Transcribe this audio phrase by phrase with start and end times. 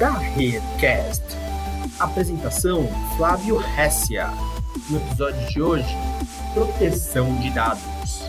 [0.00, 1.22] da Redcast.
[2.00, 2.86] Apresentação
[3.18, 4.28] Flávio Hessia.
[4.88, 5.94] No episódio de hoje,
[6.54, 8.24] proteção de dados.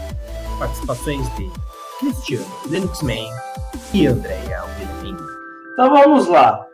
[0.59, 1.49] Participações de
[1.97, 3.29] Cristiano Linuxman
[3.93, 5.15] e Andréia Wilhelmin.
[5.71, 6.67] Então vamos lá.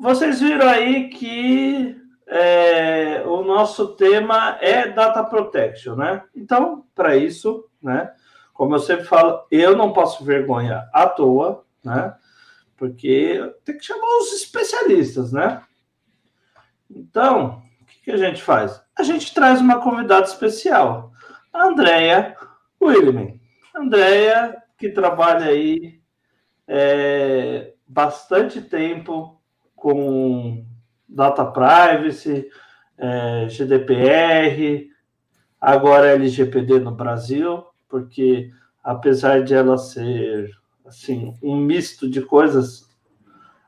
[0.00, 1.94] Vocês viram aí que
[2.26, 6.22] é, o nosso tema é data protection, né?
[6.34, 8.10] Então, para isso, né?
[8.54, 12.14] Como eu sempre falo, eu não passo vergonha à toa, né?
[12.76, 15.62] Porque tem que chamar os especialistas, né?
[16.90, 18.80] Então, o que, que a gente faz?
[18.96, 21.12] A gente traz uma convidada especial,
[21.52, 22.36] a Andrea
[22.80, 23.34] William.
[23.74, 26.00] Andrea, que trabalha aí
[26.66, 29.40] é, bastante tempo
[29.74, 30.64] com
[31.08, 32.48] data privacy,
[32.98, 34.88] é, GDPR,
[35.60, 38.50] agora LGPD no Brasil, porque
[38.82, 40.50] apesar de ela ser
[40.86, 42.86] assim um misto de coisas,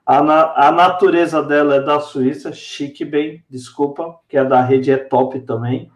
[0.09, 4.91] a, na, a natureza dela é da Suíça, chique bem, desculpa, que a da rede
[4.91, 5.93] é top também.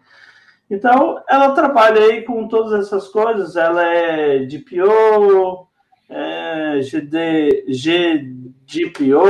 [0.69, 5.67] Então, ela trabalha aí com todas essas coisas, ela é DPO,
[6.07, 7.65] é, GD,
[8.67, 9.25] GDPO,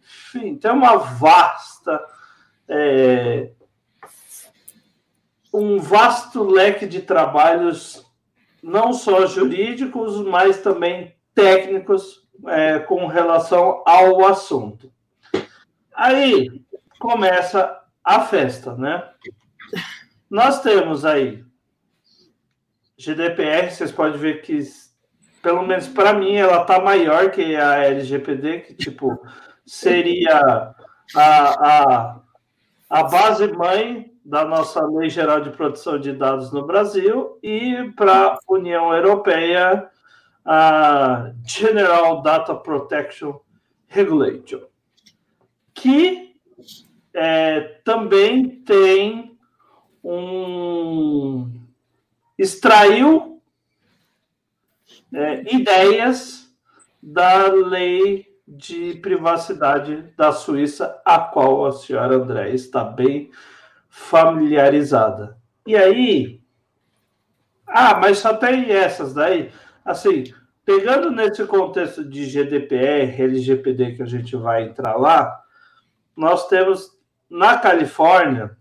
[0.00, 2.00] enfim, tem uma vasta,
[2.68, 3.50] é,
[5.52, 8.05] um vasto leque de trabalhos,
[8.66, 14.92] não só jurídicos, mas também técnicos é, com relação ao assunto.
[15.94, 16.64] Aí
[16.98, 19.08] começa a festa, né?
[20.28, 21.44] Nós temos aí
[22.98, 24.58] GDPR, vocês podem ver que,
[25.40, 29.16] pelo menos para mim, ela tá maior que a LGPD, que tipo
[29.64, 30.40] seria
[31.14, 32.20] a, a,
[32.90, 38.32] a base mãe da nossa Lei Geral de Proteção de Dados no Brasil e para
[38.32, 39.88] a União Europeia
[40.44, 43.38] a General Data Protection
[43.86, 44.62] Regulation,
[45.72, 46.34] que
[47.14, 49.38] é, também tem
[50.02, 51.48] um
[52.36, 53.40] extraiu
[55.14, 56.52] é, ideias
[57.00, 63.30] da lei de privacidade da Suíça, a qual a senhora André está bem
[63.96, 65.38] familiarizada.
[65.66, 66.38] E aí,
[67.66, 69.50] ah, mas só tem essas daí.
[69.82, 70.32] Assim,
[70.66, 75.40] pegando nesse contexto de GDPR, LGPD que a gente vai entrar lá,
[76.14, 76.90] nós temos
[77.28, 78.56] na Califórnia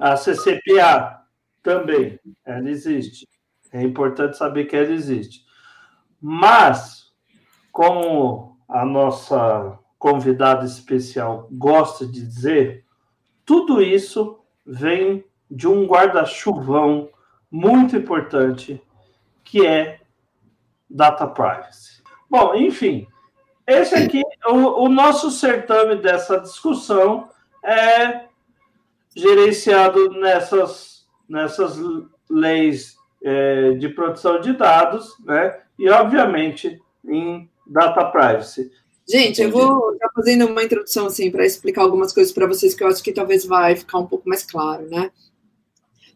[0.00, 1.22] a CCPA
[1.60, 3.28] também, ela existe.
[3.72, 5.44] É importante saber que ela existe.
[6.20, 7.12] Mas,
[7.72, 12.85] como a nossa convidada especial gosta de dizer,
[13.46, 17.08] tudo isso vem de um guarda-chuvão
[17.50, 18.82] muito importante,
[19.44, 20.00] que é
[20.90, 22.02] data privacy.
[22.28, 23.06] Bom, enfim,
[23.66, 27.30] esse aqui, o, o nosso certame dessa discussão
[27.64, 28.26] é
[29.14, 31.78] gerenciado nessas, nessas
[32.28, 35.60] leis é, de proteção de dados, né?
[35.78, 38.70] E, obviamente, em data privacy.
[39.08, 42.82] Gente, eu vou estar fazendo uma introdução assim para explicar algumas coisas para vocês que
[42.82, 45.12] eu acho que talvez vai ficar um pouco mais claro, né?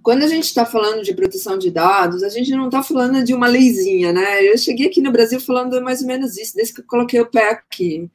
[0.02, 3.32] Quando a gente está falando de proteção de dados, a gente não está falando de
[3.32, 4.42] uma leizinha, né?
[4.42, 7.30] Eu cheguei aqui no Brasil falando mais ou menos isso, desde que eu coloquei o
[7.30, 8.10] pé aqui.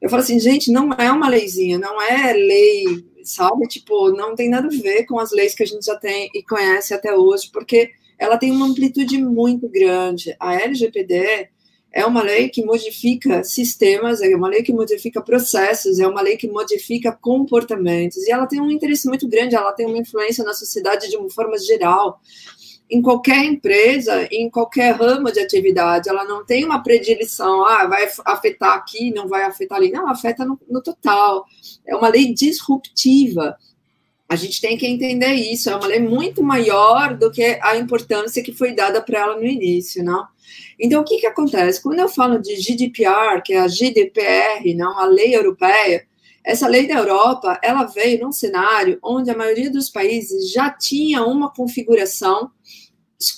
[0.00, 3.66] Eu falo assim, gente, não é uma leizinha, não é lei, sabe?
[3.66, 6.42] Tipo, não tem nada a ver com as leis que a gente já tem e
[6.42, 10.34] conhece até hoje, porque ela tem uma amplitude muito grande.
[10.38, 11.48] A LGPD,
[11.94, 16.36] é uma lei que modifica sistemas, é uma lei que modifica processos, é uma lei
[16.36, 20.52] que modifica comportamentos, e ela tem um interesse muito grande, ela tem uma influência na
[20.52, 22.20] sociedade de uma forma geral.
[22.90, 28.08] Em qualquer empresa, em qualquer ramo de atividade, ela não tem uma predileção, ah, vai
[28.26, 29.90] afetar aqui, não vai afetar ali.
[29.90, 31.46] Não, afeta no, no total.
[31.86, 33.56] É uma lei disruptiva.
[34.34, 35.70] A gente tem que entender isso.
[35.70, 39.46] É uma lei muito maior do que a importância que foi dada para ela no
[39.46, 40.26] início, não?
[40.76, 41.80] Então, o que, que acontece?
[41.80, 46.04] Quando eu falo de GDPR, que é a GDPR, não a lei europeia,
[46.44, 51.22] essa lei da Europa, ela veio num cenário onde a maioria dos países já tinha
[51.22, 52.50] uma configuração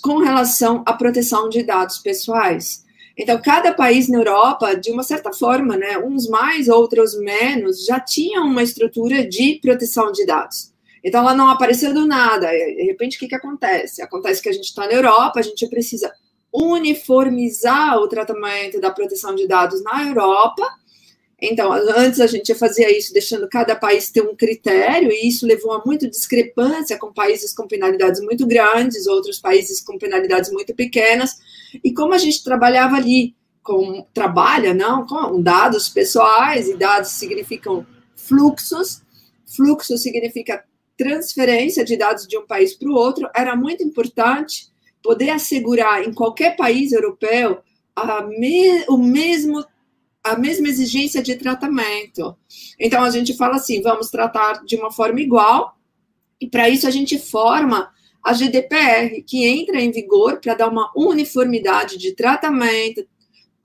[0.00, 2.86] com relação à proteção de dados pessoais.
[3.18, 8.00] Então, cada país na Europa, de uma certa forma, né, uns mais, outros menos, já
[8.00, 10.74] tinha uma estrutura de proteção de dados.
[11.06, 12.48] Então, ela não apareceu do nada.
[12.48, 14.02] De repente, o que, que acontece?
[14.02, 16.12] Acontece que a gente está na Europa, a gente precisa
[16.52, 20.68] uniformizar o tratamento da proteção de dados na Europa.
[21.40, 25.74] Então, antes a gente fazia isso deixando cada país ter um critério, e isso levou
[25.74, 31.36] a muita discrepância com países com penalidades muito grandes, outros países com penalidades muito pequenas.
[31.84, 37.86] E como a gente trabalhava ali com, trabalha não com dados pessoais e dados significam
[38.16, 39.02] fluxos.
[39.54, 40.64] Fluxo significa
[40.96, 43.28] transferência de dados de um país para o outro.
[43.34, 44.68] Era muito importante
[45.02, 47.58] poder assegurar em qualquer país europeu
[48.38, 49.64] me, o mesmo
[50.22, 52.36] a mesma exigência de tratamento.
[52.80, 55.78] Então a gente fala assim, vamos tratar de uma forma igual,
[56.40, 57.92] e para isso a gente forma
[58.24, 63.06] a GDPR, que entra em vigor para dar uma uniformidade de tratamento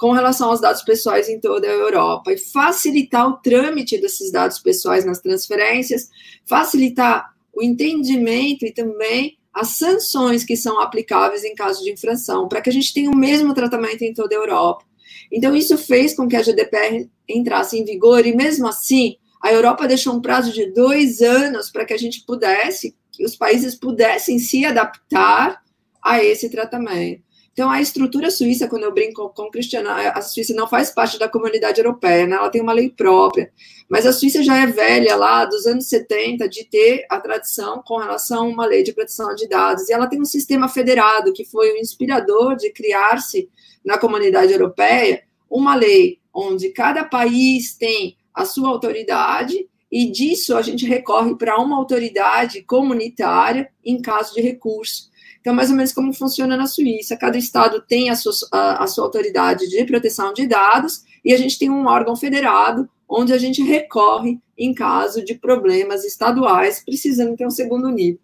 [0.01, 4.57] com relação aos dados pessoais em toda a Europa e facilitar o trâmite desses dados
[4.57, 6.09] pessoais nas transferências,
[6.43, 12.61] facilitar o entendimento e também as sanções que são aplicáveis em caso de infração, para
[12.61, 14.83] que a gente tenha o mesmo tratamento em toda a Europa.
[15.31, 19.87] Então, isso fez com que a GDPR entrasse em vigor, e mesmo assim, a Europa
[19.87, 24.39] deixou um prazo de dois anos para que a gente pudesse, que os países pudessem
[24.39, 25.61] se adaptar
[26.03, 27.21] a esse tratamento.
[27.53, 31.19] Então, a estrutura suíça, quando eu brinco com o Cristiano, a Suíça não faz parte
[31.19, 32.37] da comunidade europeia, né?
[32.37, 33.51] ela tem uma lei própria.
[33.89, 37.97] Mas a Suíça já é velha lá, dos anos 70, de ter a tradição com
[37.97, 39.89] relação a uma lei de proteção de dados.
[39.89, 43.49] E ela tem um sistema federado, que foi o inspirador de criar-se
[43.83, 50.61] na comunidade europeia uma lei onde cada país tem a sua autoridade e disso a
[50.61, 55.10] gente recorre para uma autoridade comunitária em caso de recurso.
[55.41, 57.17] Então, mais ou menos como funciona na Suíça.
[57.17, 61.37] Cada estado tem a sua, a, a sua autoridade de proteção de dados e a
[61.37, 67.35] gente tem um órgão federado onde a gente recorre em caso de problemas estaduais, precisando
[67.35, 68.19] ter um segundo nível.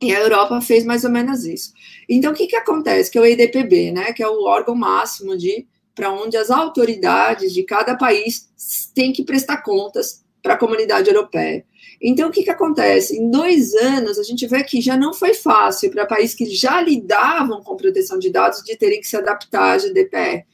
[0.00, 1.72] E a Europa fez mais ou menos isso.
[2.08, 3.10] Então, o que, que acontece?
[3.10, 7.52] Que é o EDPB, né, que é o órgão máximo de para onde as autoridades
[7.52, 8.50] de cada país
[8.94, 11.64] têm que prestar contas para a comunidade europeia.
[12.06, 13.16] Então, o que, que acontece?
[13.16, 16.78] Em dois anos, a gente vê que já não foi fácil para países que já
[16.78, 20.44] lidavam com proteção de dados de terem que se adaptar à GDPR.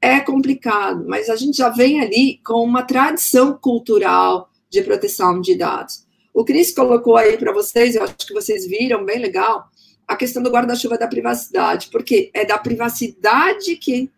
[0.00, 5.56] É complicado, mas a gente já vem ali com uma tradição cultural de proteção de
[5.56, 6.06] dados.
[6.32, 9.64] O Cris colocou aí para vocês, eu acho que vocês viram, bem legal,
[10.06, 14.08] a questão do guarda-chuva da privacidade, porque é da privacidade que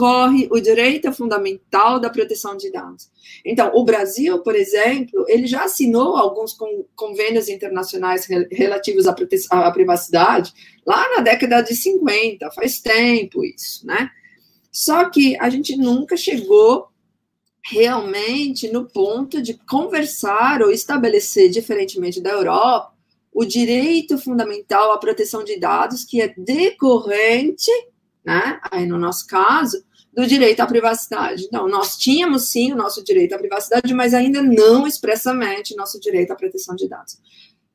[0.00, 3.10] decorre o direito fundamental da proteção de dados.
[3.44, 6.56] Então, o Brasil, por exemplo, ele já assinou alguns
[6.96, 9.14] convênios internacionais relativos à,
[9.50, 10.52] à privacidade
[10.86, 14.10] lá na década de 50, faz tempo isso, né?
[14.72, 16.86] Só que a gente nunca chegou
[17.62, 22.94] realmente no ponto de conversar ou estabelecer, diferentemente da Europa,
[23.32, 27.70] o direito fundamental à proteção de dados, que é decorrente,
[28.24, 31.48] né, aí no nosso caso, do direito à privacidade.
[31.52, 36.32] Não, nós tínhamos sim o nosso direito à privacidade, mas ainda não expressamente nosso direito
[36.32, 37.18] à proteção de dados.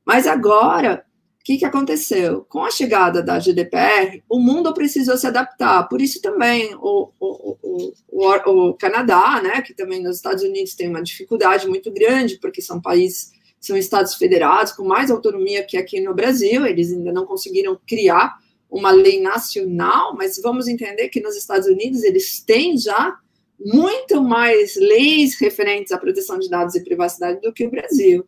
[0.06, 1.06] Mas agora,
[1.40, 2.46] o que, que aconteceu?
[2.50, 5.88] Com a chegada da GDPR, o mundo precisou se adaptar.
[5.88, 10.90] Por isso também o, o, o, o, Canadá, né, que também nos Estados Unidos tem
[10.90, 13.34] uma dificuldade muito grande, porque são países
[13.66, 18.38] são estados federados com mais autonomia que aqui no Brasil, eles ainda não conseguiram criar
[18.76, 23.18] uma lei nacional, mas vamos entender que nos Estados Unidos eles têm já
[23.58, 28.26] muito mais leis referentes à proteção de dados e privacidade do que o Brasil.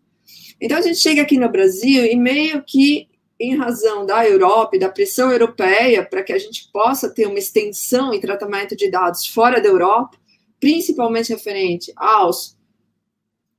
[0.62, 4.80] Então a gente chega aqui no Brasil e meio que em razão da Europa e
[4.80, 9.28] da pressão europeia para que a gente possa ter uma extensão e tratamento de dados
[9.28, 10.18] fora da Europa,
[10.62, 12.57] principalmente referente aos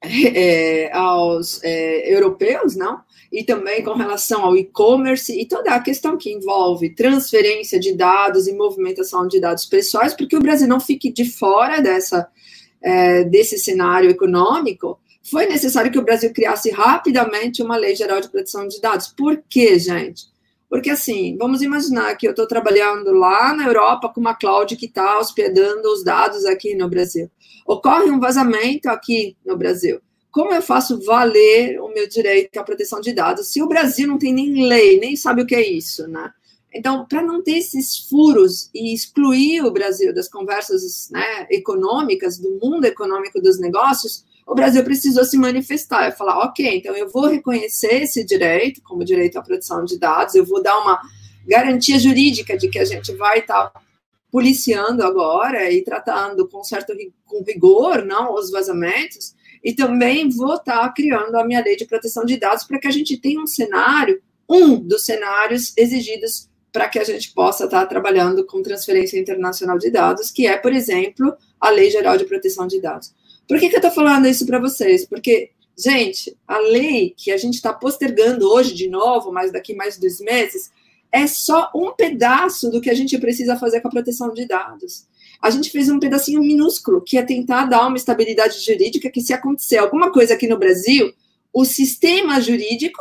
[0.02, 3.00] é, aos é, europeus, não?
[3.30, 8.46] E também com relação ao e-commerce e toda a questão que envolve transferência de dados
[8.46, 12.28] e movimentação de dados pessoais, porque o Brasil não fique de fora dessa,
[12.80, 18.30] é, desse cenário econômico, foi necessário que o Brasil criasse rapidamente uma lei geral de
[18.30, 19.08] proteção de dados.
[19.08, 20.26] Por quê, gente?
[20.68, 24.86] Porque, assim, vamos imaginar que eu estou trabalhando lá na Europa com uma cloud que
[24.86, 27.30] está hospedando os dados aqui no Brasil.
[27.66, 30.00] Ocorre um vazamento aqui no Brasil.
[30.30, 34.18] Como eu faço valer o meu direito à proteção de dados se o Brasil não
[34.18, 36.30] tem nem lei, nem sabe o que é isso, né?
[36.72, 42.58] Então, para não ter esses furos e excluir o Brasil das conversas né, econômicas, do
[42.62, 47.26] mundo econômico dos negócios, o Brasil precisou se manifestar e falar, ok, então eu vou
[47.26, 50.98] reconhecer esse direito como direito à proteção de dados, eu vou dar uma
[51.46, 53.80] garantia jurídica de que a gente vai estar tá
[54.32, 56.94] policiando agora e tratando com certo
[57.26, 61.84] com rigor, não, os vazamentos, e também vou estar tá criando a minha lei de
[61.84, 66.88] proteção de dados para que a gente tenha um cenário, um dos cenários exigidos para
[66.88, 70.72] que a gente possa estar tá trabalhando com transferência internacional de dados, que é, por
[70.72, 73.12] exemplo, a Lei Geral de Proteção de Dados.
[73.48, 75.06] Por que, que eu estou falando isso para vocês?
[75.06, 79.98] Porque, gente, a lei que a gente está postergando hoje de novo, mas daqui mais
[79.98, 80.70] dois meses,
[81.10, 85.06] é só um pedaço do que a gente precisa fazer com a proteção de dados.
[85.40, 89.32] a gente fez um pedacinho minúsculo, que é tentar dar uma estabilidade jurídica, que se
[89.32, 91.12] acontecer alguma coisa aqui no Brasil,
[91.52, 93.00] o sistema jurídico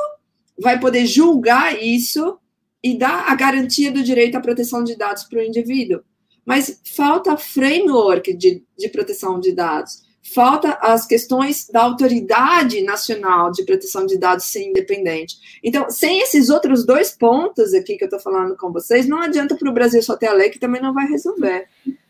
[0.58, 2.38] vai poder julgar isso
[2.84, 6.02] e dar a garantia do direito à proteção de dados para o indivíduo.
[6.46, 13.64] Mas falta framework de, de proteção de dados, falta as questões da autoridade nacional de
[13.64, 15.38] proteção de dados ser independente.
[15.64, 19.56] Então, sem esses outros dois pontos aqui que eu estou falando com vocês, não adianta
[19.56, 21.68] para o Brasil só ter a lei que também não vai resolver.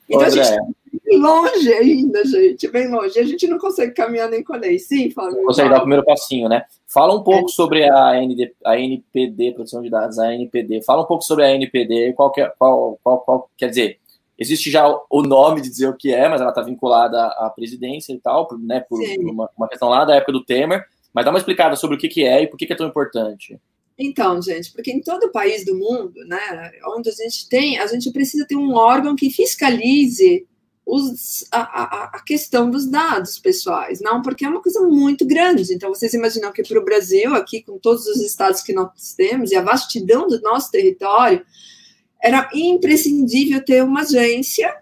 [0.10, 0.64] Então, a gente está
[1.06, 3.20] bem longe ainda, gente, bem longe.
[3.20, 4.80] A gente não consegue caminhar nem com a lei.
[4.80, 5.44] Sim, Fábio?
[5.44, 6.64] Consegue dar o primeiro passinho, né?
[6.88, 7.54] Fala um pouco é.
[7.54, 10.82] sobre a, ND, a NPD, proteção de dados, a NPD.
[10.82, 14.00] Fala um pouco sobre a NPD, qual, que é, qual, qual, qual quer dizer,
[14.38, 18.14] existe já o nome de dizer o que é, mas ela está vinculada à presidência
[18.14, 20.86] e tal, né, por, por uma, uma, questão lá da época do Temer.
[21.14, 22.88] Mas dá uma explicada sobre o que, que é e por que, que é tão
[22.88, 23.60] importante.
[23.98, 28.12] Então, gente, porque em todo país do mundo, né, onde a gente tem, a gente
[28.12, 30.46] precisa ter um órgão que fiscalize
[30.86, 35.74] os, a, a, a, questão dos dados pessoais, não, porque é uma coisa muito grande.
[35.74, 39.52] Então, vocês imaginam que para o Brasil, aqui com todos os estados que nós temos
[39.52, 41.44] e a vastidão do nosso território,
[42.22, 44.74] era imprescindível ter uma agência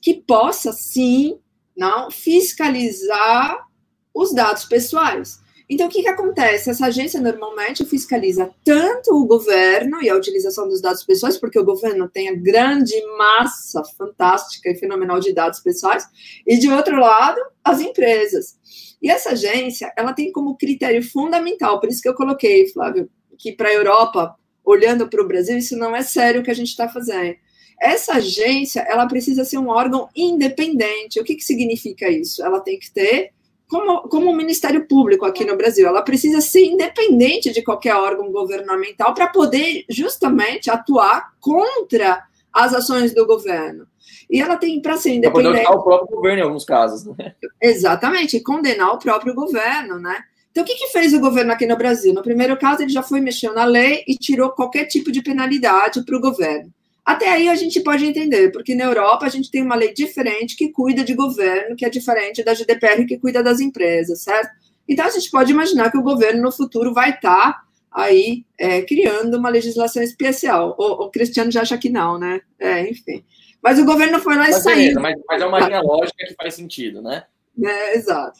[0.00, 1.38] que possa, sim,
[1.76, 3.66] não fiscalizar
[4.14, 5.42] os dados pessoais.
[5.68, 6.68] Então, o que, que acontece?
[6.68, 11.64] Essa agência normalmente fiscaliza tanto o governo e a utilização dos dados pessoais, porque o
[11.64, 16.06] governo tem a grande massa fantástica e fenomenal de dados pessoais,
[16.46, 18.58] e de outro lado, as empresas.
[19.02, 23.08] E essa agência, ela tem como critério fundamental, por isso que eu coloquei, Flávio,
[23.38, 26.54] que para a Europa, olhando para o Brasil, isso não é sério o que a
[26.54, 27.36] gente está fazendo.
[27.80, 31.20] Essa agência, ela precisa ser um órgão independente.
[31.20, 32.42] O que, que significa isso?
[32.44, 33.32] Ela tem que ter
[33.68, 38.30] como, como o Ministério Público aqui no Brasil, ela precisa ser independente de qualquer órgão
[38.30, 43.86] governamental para poder justamente atuar contra as ações do governo.
[44.30, 45.64] E ela tem para ser independente.
[45.64, 47.34] Para o próprio governo em alguns casos, né?
[47.60, 50.22] Exatamente, condenar o próprio governo, né?
[50.54, 52.14] Então, o que, que fez o governo aqui no Brasil?
[52.14, 56.04] No primeiro caso, ele já foi mexer na lei e tirou qualquer tipo de penalidade
[56.04, 56.72] para o governo.
[57.04, 60.56] Até aí a gente pode entender, porque na Europa a gente tem uma lei diferente
[60.56, 64.50] que cuida de governo, que é diferente da GDPR que cuida das empresas, certo?
[64.88, 68.80] Então a gente pode imaginar que o governo no futuro vai estar tá aí é,
[68.82, 70.76] criando uma legislação especial.
[70.78, 72.40] O, o, Cristiano já acha que não, né?
[72.60, 73.24] É, enfim.
[73.60, 75.00] Mas o governo foi lá e saiu.
[75.00, 77.24] Mas, mas, é uma linha lógica que faz sentido, né?
[77.60, 78.38] É, exato.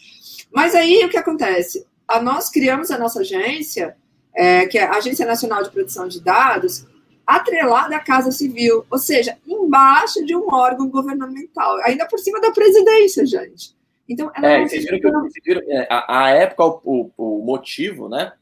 [0.52, 1.84] Mas aí o que acontece?
[2.06, 3.96] A, nós criamos a nossa agência,
[4.34, 6.86] é, que é a Agência Nacional de Proteção de Dados,
[7.26, 12.50] atrelada à Casa Civil, ou seja, embaixo de um órgão governamental, ainda por cima da
[12.50, 13.74] presidência, gente.
[14.08, 18.08] Então, ela é, vocês viram que vocês viram, é, a, a, época, o, o, motivo,
[18.08, 18.32] né,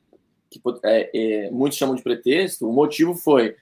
[0.51, 3.55] que é, é, muitos chamam de pretexto, o motivo foi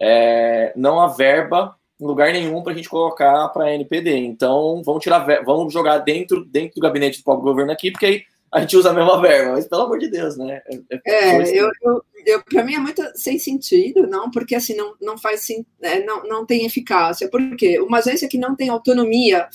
[0.00, 4.16] é, não há verba em lugar nenhum para a gente colocar para a NPD.
[4.16, 8.24] Então, vamos tirar, vamos jogar dentro, dentro do gabinete do próprio governo aqui, porque aí
[8.52, 10.60] a gente usa a mesma verba, mas pelo amor de Deus, né?
[10.66, 14.74] É, é, é eu, eu, eu para mim é muito sem sentido, não, porque assim
[14.74, 15.46] não, não faz
[15.80, 17.28] é, não, não tem eficácia.
[17.28, 17.80] Por quê?
[17.80, 19.48] Uma agência que não tem autonomia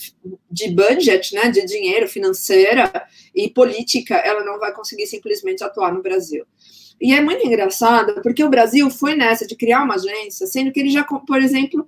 [0.50, 2.90] de budget, né, de dinheiro, financeira
[3.34, 6.46] e política, ela não vai conseguir simplesmente atuar no Brasil.
[6.98, 10.80] E é muito engraçado, porque o Brasil foi nessa de criar uma agência, sendo que
[10.80, 11.86] ele já, por exemplo,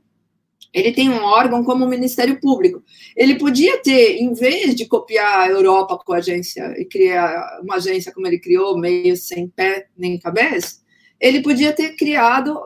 [0.72, 2.82] ele tem um órgão como o Ministério Público.
[3.16, 7.76] Ele podia ter, em vez de copiar a Europa com a agência e criar uma
[7.76, 10.78] agência como ele criou, meio sem pé nem cabeça,
[11.20, 12.60] ele podia ter criado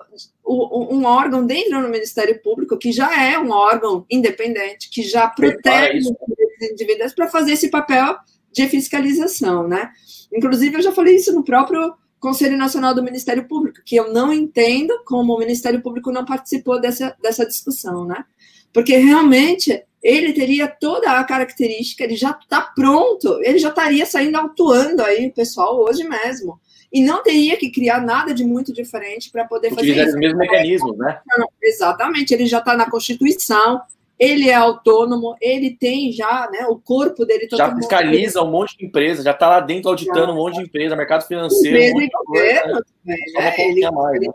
[0.44, 6.08] um órgão dentro do Ministério Público, que já é um órgão independente, que já protege
[6.08, 8.16] os indivíduos para fazer esse papel
[8.52, 9.90] de fiscalização, né?
[10.34, 14.32] Inclusive, eu já falei isso no próprio Conselho Nacional do Ministério Público, que eu não
[14.32, 18.24] entendo como o Ministério Público não participou dessa, dessa discussão, né?
[18.72, 24.38] Porque realmente ele teria toda a característica, ele já está pronto, ele já estaria saindo
[24.38, 26.60] atuando aí, pessoal, hoje mesmo.
[26.92, 30.14] E não teria que criar nada de muito diferente para poder Utilizar fazer isso.
[30.14, 31.20] os mesmos mecanismos, né?
[31.60, 33.80] Exatamente, ele já está na Constituição,
[34.22, 38.86] ele é autônomo, ele tem já, né, o corpo dele Já fiscaliza um monte de
[38.86, 40.32] empresa, já está lá dentro auditando já.
[40.32, 41.76] um monte de empresa, mercado financeiro.
[41.76, 43.54] Um governo também, né?
[43.58, 44.28] ele, mais, né?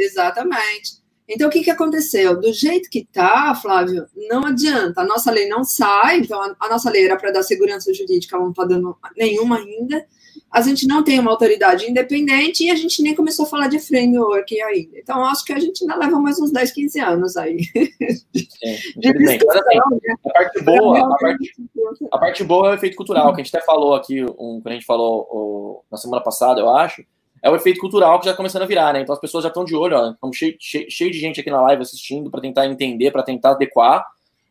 [0.00, 1.04] Exatamente.
[1.28, 2.40] Então, o que, que aconteceu?
[2.40, 5.02] Do jeito que está, Flávio, não adianta.
[5.02, 8.36] A nossa lei não sai, então a, a nossa lei era para dar segurança jurídica,
[8.36, 10.06] ela não está dando nenhuma ainda
[10.50, 13.78] a gente não tem uma autoridade independente e a gente nem começou a falar de
[13.78, 14.98] framework ainda.
[14.98, 17.58] Então, acho que a gente ainda leva mais uns 10, 15 anos aí.
[18.64, 18.74] É,
[19.10, 19.38] assim, né?
[20.24, 21.54] a, parte boa, a, parte,
[22.12, 24.68] a parte boa é o efeito cultural, que a gente até falou aqui, um, quando
[24.68, 27.04] a gente falou na semana passada, eu acho,
[27.42, 29.00] é o efeito cultural que já está começando a virar, né?
[29.02, 31.50] Então as pessoas já estão de olho, ó, estamos cheio, cheio, cheio de gente aqui
[31.50, 34.04] na live assistindo para tentar entender, para tentar adequar.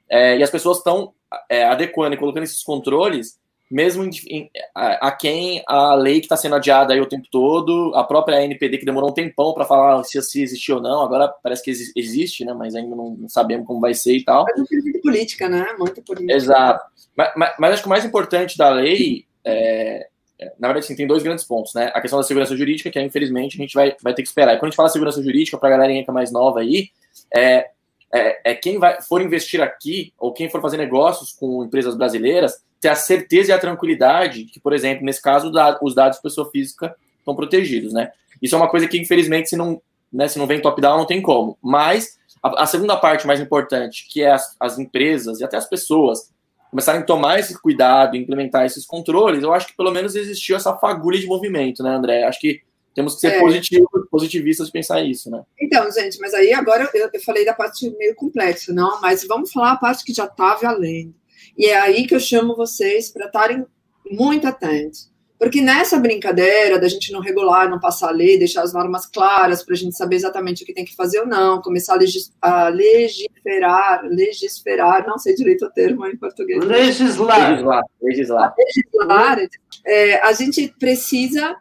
[0.09, 1.13] é, e as pessoas estão
[1.49, 3.39] é, adequando e colocando esses controles
[3.73, 7.91] mesmo em, a, a, quem a lei que está sendo adiada aí o tempo todo,
[7.95, 11.33] a própria NPD que demorou um tempão para falar se, se existiu ou não, agora
[11.41, 12.53] parece que existe, né?
[12.53, 14.45] Mas ainda não, não sabemos como vai ser e tal.
[14.45, 15.65] Mas é política, né?
[15.79, 16.33] Muita política.
[16.33, 16.85] Exato.
[17.17, 20.07] Mas, mas, mas, acho que o mais importante da lei é,
[20.39, 21.91] é, na verdade, assim, tem dois grandes pontos, né?
[21.93, 24.53] A questão da segurança jurídica, que é, infelizmente a gente vai, vai ter que esperar.
[24.53, 26.89] E quando a gente fala segurança jurídica, para a galerinha que é mais nova aí,
[27.35, 27.69] é,
[28.13, 32.63] é, é, quem vai, for investir aqui, ou quem for fazer negócios com empresas brasileiras,
[32.79, 35.51] ter a certeza e a tranquilidade que, por exemplo, nesse caso,
[35.81, 38.11] os dados pessoa física estão protegidos, né?
[38.41, 41.21] Isso é uma coisa que, infelizmente, se não, né, se não vem top-down, não tem
[41.21, 41.57] como.
[41.61, 45.67] Mas a, a, segunda parte mais importante, que é as, as empresas e até as
[45.67, 46.31] pessoas
[46.69, 50.75] começarem a tomar esse cuidado, implementar esses controles, eu acho que pelo menos existiu essa
[50.75, 52.23] fagulha de movimento, né, André?
[52.25, 52.61] Acho que
[52.93, 53.39] temos que ser é.
[53.39, 55.43] positivos, positivistas de pensar isso, né?
[55.59, 59.51] Então, gente, mas aí agora eu, eu falei da parte meio complexa, não, mas vamos
[59.51, 61.13] falar a parte que já está valendo.
[61.57, 63.65] E é aí que eu chamo vocês para estarem
[64.09, 65.11] muito atentos.
[65.43, 69.61] Porque nessa brincadeira da gente não regular, não passar a lei, deixar as normas claras
[69.61, 72.31] para a gente saber exatamente o que tem que fazer ou não, começar a, legis
[72.41, 76.63] a legisferar, legisferar, não sei direito o termo em português.
[76.63, 77.49] Legislar.
[77.49, 77.83] Legislar.
[78.01, 78.53] Legislar.
[78.57, 79.49] legislar
[79.85, 81.57] é, a gente precisa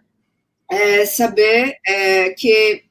[0.73, 2.85] é, saber é, que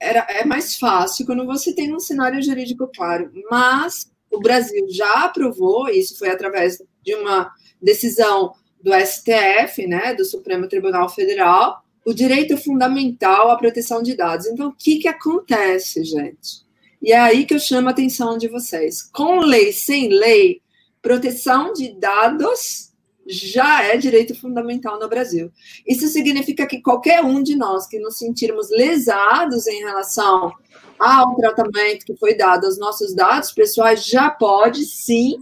[0.00, 5.24] era, é mais fácil quando você tem um cenário jurídico claro, mas o Brasil já
[5.24, 12.14] aprovou, isso foi através de uma decisão do STF, né, do Supremo Tribunal Federal, o
[12.14, 14.46] direito fundamental à proteção de dados.
[14.46, 16.64] Então, o que, que acontece, gente?
[17.02, 19.02] E é aí que eu chamo a atenção de vocês.
[19.02, 20.62] Com lei, sem lei,
[21.02, 22.85] proteção de dados
[23.28, 25.50] já é direito fundamental no Brasil.
[25.86, 30.52] Isso significa que qualquer um de nós que nos sentirmos lesados em relação
[30.98, 35.36] ao tratamento que foi dado aos nossos dados pessoais, já pode sim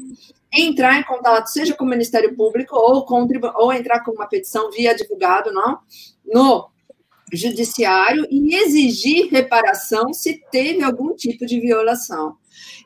[0.52, 3.26] entrar em contato, seja com o Ministério Público ou, com,
[3.56, 5.78] ou entrar com uma petição via advogado, não,
[6.24, 6.68] no
[7.32, 12.36] judiciário e exigir reparação se teve algum tipo de violação.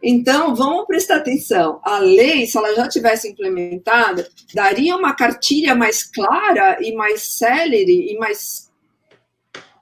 [0.03, 1.81] Então, vamos prestar atenção.
[1.83, 8.13] A lei, se ela já tivesse implementada, daria uma cartilha mais clara e mais célere
[8.13, 8.69] e mais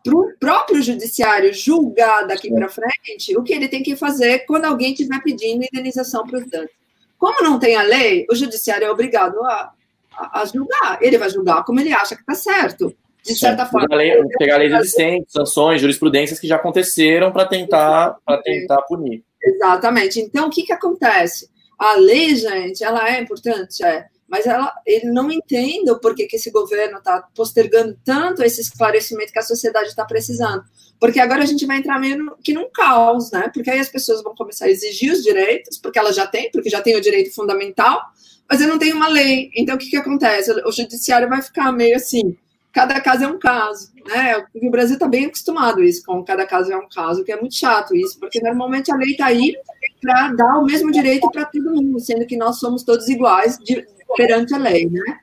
[0.03, 4.65] para o próprio judiciário julgar daqui para frente o que ele tem que fazer quando
[4.65, 6.71] alguém estiver pedindo indenização para os danos.
[7.19, 9.73] Como não tem a lei, o judiciário é obrigado a,
[10.17, 10.99] a, a julgar.
[11.01, 12.95] Ele vai julgar como ele acha que está certo.
[13.25, 13.97] De certa Sim, forma.
[13.97, 19.25] Lei, pegar leis existentes, sanções, jurisprudências que já aconteceram para tentar, tentar punir.
[19.47, 20.21] Exatamente.
[20.21, 21.49] Então, o que, que acontece?
[21.79, 23.85] A lei, gente, ela é importante?
[23.85, 28.61] É mas ela, ele não entende o porquê que esse governo está postergando tanto esse
[28.61, 30.65] esclarecimento que a sociedade está precisando.
[30.99, 33.49] Porque agora a gente vai entrar meio que num caos, né?
[33.53, 36.71] Porque aí as pessoas vão começar a exigir os direitos, porque elas já têm, porque
[36.71, 38.03] já tem o direito fundamental,
[38.51, 39.51] mas eu não tenho uma lei.
[39.55, 40.51] Então o que, que acontece?
[40.51, 42.37] O judiciário vai ficar meio assim,
[42.77, 44.45] cada caso é um caso, né?
[44.55, 47.55] O Brasil está bem acostumado isso, com cada caso é um caso, que é muito
[47.55, 49.57] chato isso, porque normalmente a lei está aí
[49.99, 53.83] para dar o mesmo direito para todo mundo, sendo que nós somos todos iguais de,
[54.15, 55.21] perante a lei, né?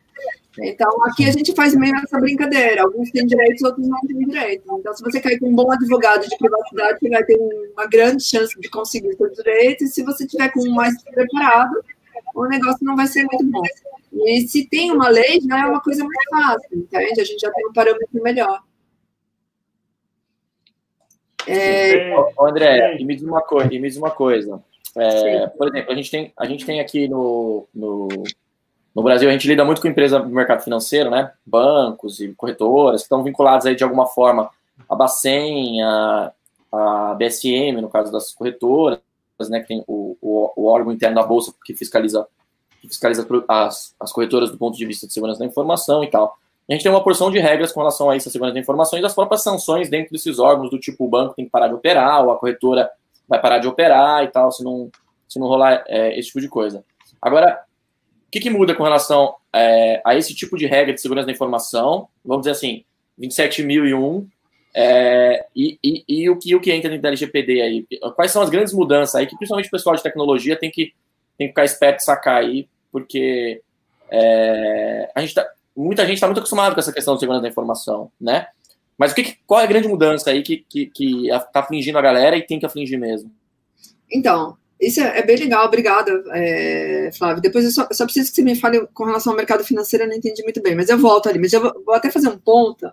[0.63, 2.81] Então, aqui a gente faz meio essa brincadeira.
[2.81, 4.65] Alguns têm direitos, outros não têm direitos.
[4.79, 7.37] Então, se você cair com um bom advogado de privacidade, você vai ter
[7.73, 9.89] uma grande chance de conseguir os seus direitos.
[9.89, 11.83] E se você tiver com um mais preparado,
[12.35, 13.63] o negócio não vai ser muito bom.
[14.13, 17.21] E se tem uma lei, já é uma coisa mais fácil, entende?
[17.21, 18.61] A gente já tem um parâmetro melhor.
[21.47, 22.13] É...
[22.39, 24.63] André, e me diz uma coisa, me diz uma coisa.
[24.95, 28.07] É, por exemplo, a gente tem, a gente tem aqui no, no
[28.95, 31.31] no Brasil, a gente lida muito com empresas do mercado financeiro, né?
[31.45, 34.51] Bancos e corretoras que estão vinculados aí de alguma forma
[34.87, 36.31] a Bacen, a,
[36.71, 38.99] a BSM, no caso das corretoras,
[39.49, 39.61] né?
[39.61, 42.27] Que tem o, o, o órgão interno da Bolsa que fiscaliza,
[42.83, 46.37] que fiscaliza as, as corretoras do ponto de vista de segurança da informação e tal.
[46.69, 48.99] A gente tem uma porção de regras com relação a isso, a segurança da informação,
[48.99, 51.73] e das próprias sanções dentro desses órgãos, do tipo o banco tem que parar de
[51.73, 52.89] operar, ou a corretora
[53.27, 54.89] vai parar de operar e tal, se não,
[55.27, 56.83] se não rolar é, esse tipo de coisa.
[57.21, 57.63] Agora,
[58.33, 62.07] que, que muda com relação é, a esse tipo de regra de segurança da informação?
[62.25, 62.83] Vamos dizer assim,
[63.21, 64.25] 27.001
[64.75, 67.87] é, e, e, e, o, que, o que entra dentro da LGPD aí?
[68.15, 70.93] Quais são as grandes mudanças aí que principalmente o pessoal de tecnologia tem que,
[71.37, 73.63] tem que ficar esperto e sacar aí, porque
[74.11, 77.49] é, a gente tá, muita gente está muito acostumada com essa questão de segurança da
[77.49, 78.45] informação, né?
[78.95, 81.97] Mas o que, qual é a grande mudança aí que está que, que tá afligindo
[81.97, 83.31] a galera e tem que afligir mesmo?
[84.11, 87.41] Então, isso é, é, bem legal, obrigada, é, Flávio.
[87.41, 90.09] Depois eu só, só, preciso que você me fale com relação ao mercado financeiro, eu
[90.09, 91.39] não entendi muito bem, mas eu volto ali.
[91.39, 92.87] Mas eu vou, vou até fazer um ponto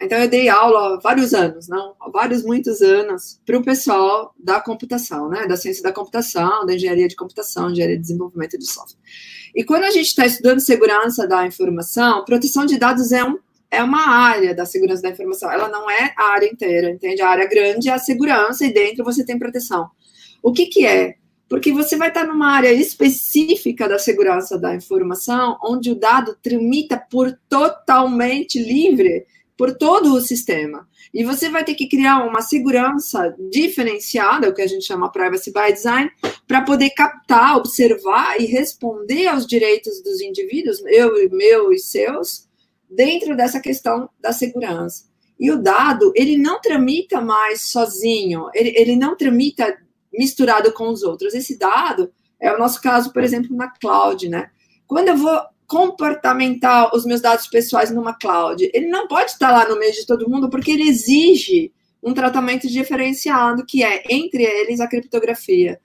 [0.00, 1.94] Então, eu dei aula há vários anos, não?
[1.98, 5.46] Há vários, muitos anos, para o pessoal da computação, né?
[5.46, 9.00] Da ciência da computação, da engenharia de computação, engenharia de desenvolvimento de software.
[9.54, 13.38] E quando a gente está estudando segurança da informação, proteção de dados é, um,
[13.70, 15.50] é uma área da segurança da informação.
[15.50, 17.22] Ela não é a área inteira, entende?
[17.22, 19.88] A área grande é a segurança e dentro você tem proteção.
[20.42, 21.14] O que, que é?
[21.48, 26.98] Porque você vai estar numa área específica da segurança da informação, onde o dado tramita
[27.10, 29.24] por totalmente livre
[29.56, 30.86] por todo o sistema.
[31.12, 35.52] E você vai ter que criar uma segurança diferenciada, o que a gente chama privacy
[35.52, 36.10] by design,
[36.46, 42.46] para poder captar, observar e responder aos direitos dos indivíduos, eu, meu e seus,
[42.90, 45.04] dentro dessa questão da segurança.
[45.38, 49.76] E o dado, ele não tramita mais sozinho, ele, ele não tramita
[50.12, 51.34] misturado com os outros.
[51.34, 54.50] Esse dado é o nosso caso, por exemplo, na cloud, né?
[54.86, 58.70] Quando eu vou comportamental os meus dados pessoais numa cloud.
[58.72, 62.68] Ele não pode estar lá no meio de todo mundo porque ele exige um tratamento
[62.68, 65.80] diferenciado que é entre eles a criptografia.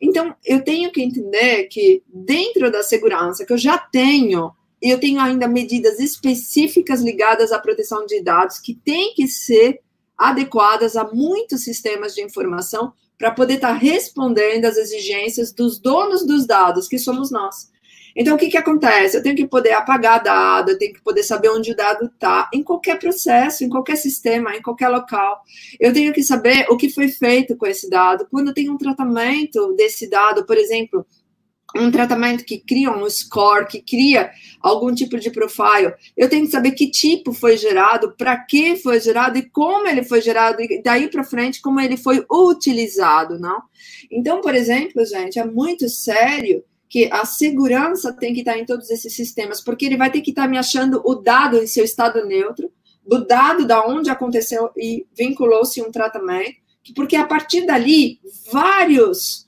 [0.00, 5.20] Então, eu tenho que entender que dentro da segurança que eu já tenho, eu tenho
[5.20, 9.80] ainda medidas específicas ligadas à proteção de dados que têm que ser
[10.16, 16.46] adequadas a muitos sistemas de informação para poder estar respondendo às exigências dos donos dos
[16.46, 17.70] dados, que somos nós.
[18.16, 19.14] Então, o que, que acontece?
[19.14, 22.48] Eu tenho que poder apagar dado, eu tenho que poder saber onde o dado está,
[22.52, 25.42] em qualquer processo, em qualquer sistema, em qualquer local.
[25.78, 28.26] Eu tenho que saber o que foi feito com esse dado.
[28.30, 31.06] Quando tem um tratamento desse dado, por exemplo,
[31.76, 34.30] um tratamento que cria um score, que cria
[34.62, 38.98] algum tipo de profile, eu tenho que saber que tipo foi gerado, para que foi
[38.98, 43.60] gerado e como ele foi gerado, e daí para frente, como ele foi utilizado, não?
[44.10, 48.90] Então, por exemplo, gente, é muito sério que a segurança tem que estar em todos
[48.90, 52.24] esses sistemas, porque ele vai ter que estar me achando o dado em seu estado
[52.24, 52.70] neutro,
[53.06, 56.56] do dado da onde aconteceu e vinculou-se um tratamento,
[56.94, 58.20] porque a partir dali
[58.52, 59.46] vários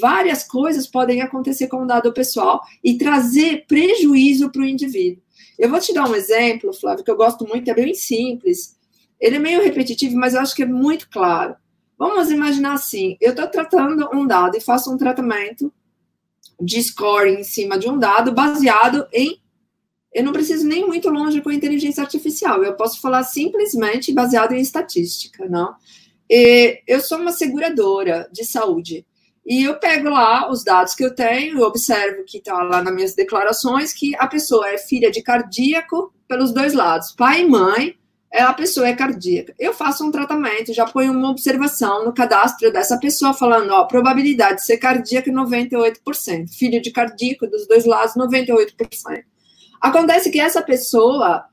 [0.00, 5.22] várias coisas podem acontecer com o dado pessoal e trazer prejuízo para o indivíduo.
[5.58, 8.76] Eu vou te dar um exemplo, Flávio, que eu gosto muito, é bem simples.
[9.18, 11.56] Ele é meio repetitivo, mas eu acho que é muito claro.
[11.98, 15.72] Vamos imaginar assim: eu estou tratando um dado e faço um tratamento
[16.60, 19.40] de score em cima de um dado baseado em.
[20.12, 24.52] Eu não preciso nem muito longe com a inteligência artificial, eu posso falar simplesmente baseado
[24.52, 25.74] em estatística, não?
[26.28, 29.06] E eu sou uma seguradora de saúde.
[29.46, 32.94] E eu pego lá os dados que eu tenho, eu observo que está lá nas
[32.94, 37.94] minhas declarações que a pessoa é filha de cardíaco pelos dois lados, pai e mãe,
[38.32, 39.54] a pessoa é cardíaca.
[39.58, 44.56] Eu faço um tratamento, já ponho uma observação no cadastro dessa pessoa, falando, ó, probabilidade
[44.56, 49.24] de ser cardíaca 98%, filho de cardíaco dos dois lados 98%.
[49.80, 51.44] Acontece que essa pessoa,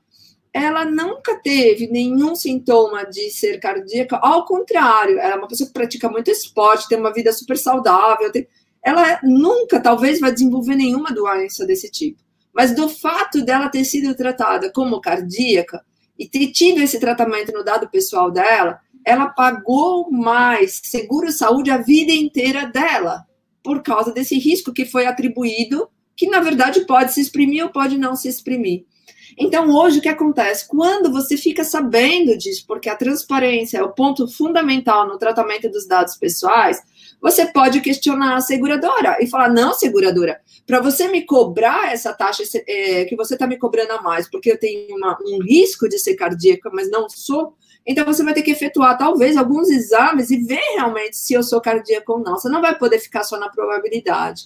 [0.52, 5.72] ela nunca teve nenhum sintoma de ser cardíaca, ao contrário, ela é uma pessoa que
[5.72, 8.46] pratica muito esporte, tem uma vida super saudável, tem...
[8.82, 12.22] ela nunca, talvez, vai desenvolver nenhuma doença desse tipo.
[12.52, 15.84] Mas do fato dela ter sido tratada como cardíaca,
[16.18, 21.78] e ter tido esse tratamento no dado pessoal dela, ela pagou mais seguro saúde a
[21.78, 23.24] vida inteira dela,
[23.62, 27.98] por causa desse risco que foi atribuído, que na verdade pode se exprimir ou pode
[27.98, 28.84] não se exprimir.
[29.38, 30.66] Então, hoje, o que acontece?
[30.66, 35.86] Quando você fica sabendo disso, porque a transparência é o ponto fundamental no tratamento dos
[35.86, 36.80] dados pessoais,
[37.26, 42.44] você pode questionar a seguradora e falar: não, seguradora, para você me cobrar essa taxa
[42.68, 45.98] é, que você está me cobrando a mais, porque eu tenho uma, um risco de
[45.98, 50.36] ser cardíaca, mas não sou, então você vai ter que efetuar talvez alguns exames e
[50.36, 52.38] ver realmente se eu sou cardíaco ou não.
[52.38, 54.44] Você não vai poder ficar só na probabilidade.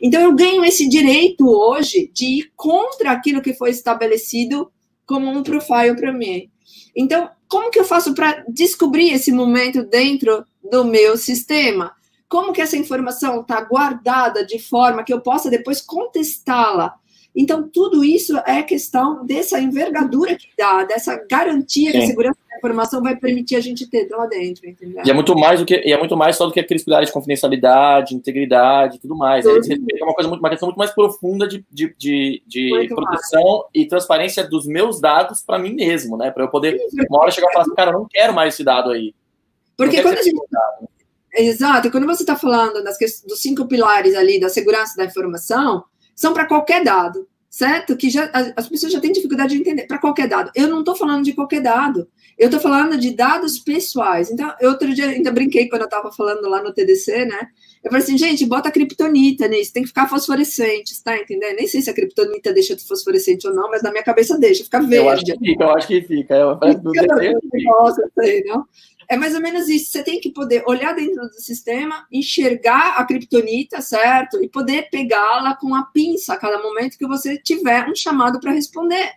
[0.00, 4.72] Então eu ganho esse direito hoje de ir contra aquilo que foi estabelecido
[5.04, 6.50] como um profile para mim.
[6.96, 11.94] Então, como que eu faço para descobrir esse momento dentro do meu sistema?
[12.32, 16.94] Como que essa informação está guardada de forma que eu possa depois contestá-la?
[17.36, 21.98] Então, tudo isso é questão dessa envergadura que dá, dessa garantia Sim.
[21.98, 25.02] que a segurança da informação vai permitir a gente ter lá dentro, entendeu?
[25.04, 27.12] E é muito mais do que, é muito mais só do que aqueles pilares de
[27.12, 29.44] confidencialidade, integridade tudo mais.
[29.44, 29.60] Tudo.
[29.66, 33.66] É uma coisa muito, uma questão muito mais profunda de, de, de, de proteção mais.
[33.74, 36.30] e transparência dos meus dados para mim mesmo, né?
[36.30, 38.54] Para eu poder, Sim, uma hora chegar e falar assim, cara, eu não quero mais
[38.54, 39.14] esse dado aí.
[39.76, 40.40] Porque quando a gente.
[41.34, 46.34] Exato, quando você está falando das, dos cinco pilares ali da segurança da informação, são
[46.34, 47.96] para qualquer dado, certo?
[47.96, 50.50] Que já, as pessoas já têm dificuldade de entender, para qualquer dado.
[50.54, 52.06] Eu não estou falando de qualquer dado,
[52.38, 54.30] eu estou falando de dados pessoais.
[54.30, 57.48] Então, outro dia ainda brinquei quando eu estava falando lá no TDC, né?
[57.84, 61.56] Eu falei assim, gente, bota criptonita nisso, tem que ficar fosforescente, tá entendendo?
[61.56, 64.64] Nem sei se a criptonita deixa de fosforescente ou não, mas na minha cabeça deixa,
[64.64, 64.96] fica verde.
[64.96, 66.34] Eu acho que fica, eu acho que fica.
[66.34, 66.58] Eu,
[67.64, 68.64] Nossa, sei, não?
[69.12, 69.90] É mais ou menos isso.
[69.90, 74.42] Você tem que poder olhar dentro do sistema, enxergar a criptonita, certo?
[74.42, 78.52] E poder pegá-la com a pinça a cada momento que você tiver um chamado para
[78.52, 79.10] responder.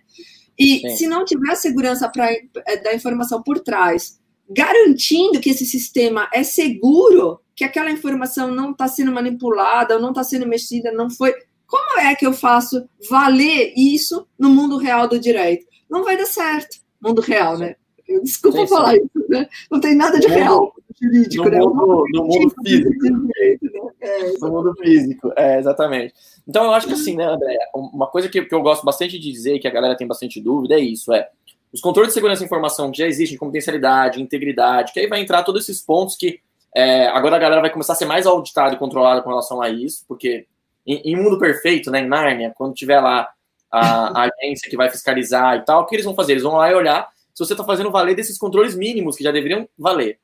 [0.59, 0.97] E Sim.
[0.97, 6.43] se não tiver segurança pra, é, da informação por trás, garantindo que esse sistema é
[6.43, 11.33] seguro, que aquela informação não está sendo manipulada, não está sendo mexida, não foi.
[11.65, 15.65] Como é que eu faço valer isso no mundo real do direito?
[15.89, 16.79] Não vai dar certo.
[17.01, 17.77] Mundo real, né?
[18.23, 18.97] Desculpa sim, falar sim.
[18.97, 19.47] isso, né?
[19.71, 21.59] Não tem nada de no real jurídico, no né?
[21.59, 22.91] Mundo, no mundo físico.
[22.91, 23.91] Direito, né?
[24.01, 26.13] é, no mundo físico, é, exatamente.
[26.47, 29.31] Então, eu acho que assim, né, André, uma coisa que, que eu gosto bastante de
[29.31, 31.29] dizer, que a galera tem bastante dúvida, é isso, é
[31.73, 35.43] os controles de segurança da informação que já existem, confidencialidade, integridade, que aí vai entrar
[35.43, 36.39] todos esses pontos que
[36.73, 39.69] é, agora a galera vai começar a ser mais auditada e controlada com relação a
[39.69, 40.45] isso, porque
[40.85, 43.27] em, em mundo perfeito, né, em Nárnia, quando tiver lá
[43.71, 46.33] a, a, agência que vai fiscalizar e tal, o que eles vão fazer?
[46.33, 49.31] Eles vão lá e olhar se você está fazendo valer desses controles mínimos que já
[49.31, 50.19] deveriam valer.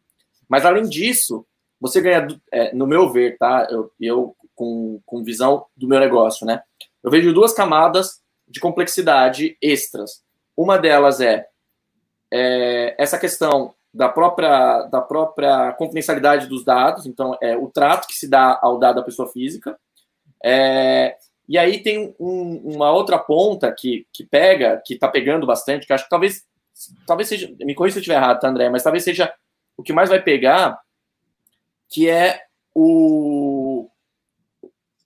[0.47, 1.45] Mas além disso,
[1.79, 3.67] você ganha, é, no meu ver, tá?
[3.69, 6.63] Eu, eu com, com visão do meu negócio, né?
[7.03, 10.23] Eu vejo duas camadas de complexidade extras.
[10.55, 11.47] Uma delas é,
[12.31, 18.13] é essa questão da própria, da própria confidencialidade dos dados, então é o trato que
[18.13, 19.77] se dá ao dado da pessoa física.
[20.43, 25.85] É, e aí tem um, uma outra ponta que, que pega, que está pegando bastante,
[25.85, 26.45] que acho que talvez,
[27.05, 29.33] talvez seja, me corrija se eu estiver errado, tá, André, mas talvez seja
[29.77, 30.79] o que mais vai pegar,
[31.89, 32.41] que é
[32.73, 33.89] o,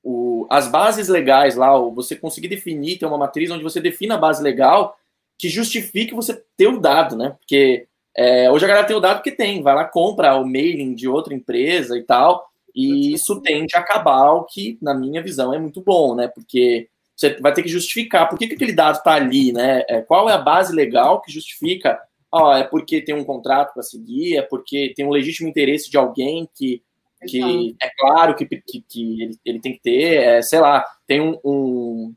[0.04, 4.20] o, as bases legais lá, você conseguir definir, ter uma matriz onde você defina a
[4.20, 4.98] base legal
[5.38, 7.36] que justifique você ter o dado, né?
[7.40, 10.94] Porque é, hoje a galera tem o dado que tem, vai lá, compra o mailing
[10.94, 15.54] de outra empresa e tal, e isso tende a acabar, o que, na minha visão,
[15.54, 16.28] é muito bom, né?
[16.28, 19.84] Porque você vai ter que justificar por que, que aquele dado está ali, né?
[19.88, 22.00] É, qual é a base legal que justifica?
[22.32, 25.98] Ó, é porque tem um contrato para seguir, é porque tem um legítimo interesse de
[25.98, 26.82] alguém que,
[27.28, 31.22] que é claro que, que, que ele, ele tem que ter, é, sei lá, tem
[31.22, 32.14] um, um,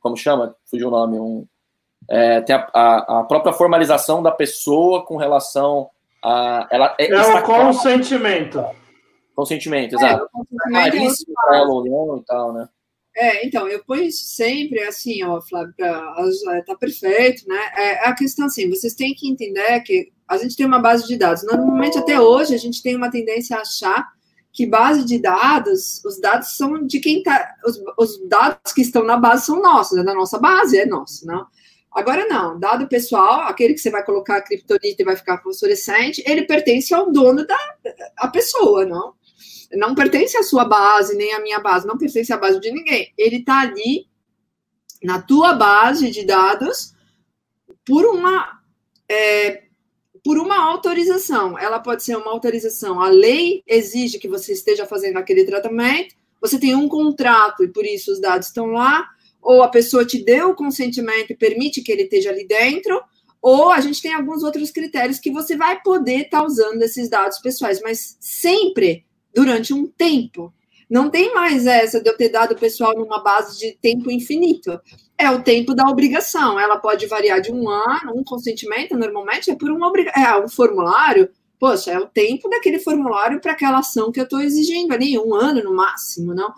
[0.00, 0.54] como chama?
[0.66, 1.46] Fugiu o nome, um
[2.08, 5.88] é, tem a, a, a, própria formalização da pessoa com relação
[6.22, 6.66] a.
[6.70, 8.64] Ela, é, é o consentimento.
[9.34, 10.28] Consentimento, exato.
[10.74, 12.68] É, ela ou não e tal, né?
[12.68, 12.68] É,
[13.46, 16.14] então, eu ponho isso sempre assim, ó, Flávio, pra,
[16.66, 17.60] tá perfeito, né?
[17.76, 21.16] É, a questão assim, vocês têm que entender que a gente tem uma base de
[21.16, 21.44] dados.
[21.44, 24.08] Normalmente, até hoje, a gente tem uma tendência a achar
[24.52, 27.54] que base de dados, os dados são de quem tá.
[27.64, 31.26] Os, os dados que estão na base são nossos, é da nossa base, é nosso,
[31.26, 31.46] não?
[31.90, 36.22] Agora não, dado pessoal, aquele que você vai colocar a criptonita e vai ficar fluorescente,
[36.26, 37.58] ele pertence ao dono da
[38.16, 39.12] a pessoa, não?
[39.74, 43.12] Não pertence à sua base, nem à minha base, não pertence à base de ninguém.
[43.16, 44.06] Ele está ali
[45.02, 46.94] na tua base de dados
[47.84, 48.60] por uma
[49.08, 49.64] é,
[50.24, 51.58] por uma autorização.
[51.58, 53.00] Ela pode ser uma autorização.
[53.00, 56.14] A lei exige que você esteja fazendo aquele tratamento.
[56.40, 59.08] Você tem um contrato e por isso os dados estão lá
[59.42, 63.02] ou a pessoa te deu o consentimento e permite que ele esteja ali dentro,
[63.42, 67.10] ou a gente tem alguns outros critérios que você vai poder estar tá usando esses
[67.10, 70.52] dados pessoais, mas sempre durante um tempo.
[70.88, 74.78] Não tem mais essa de eu ter dado pessoal numa base de tempo infinito.
[75.16, 76.60] É o tempo da obrigação.
[76.60, 80.22] Ela pode variar de um ano, um consentimento, normalmente é por obrigação.
[80.22, 81.30] É um formulário.
[81.58, 85.34] Poxa, é o tempo daquele formulário para aquela ação que eu estou exigindo ali, um
[85.34, 86.52] ano no máximo, não?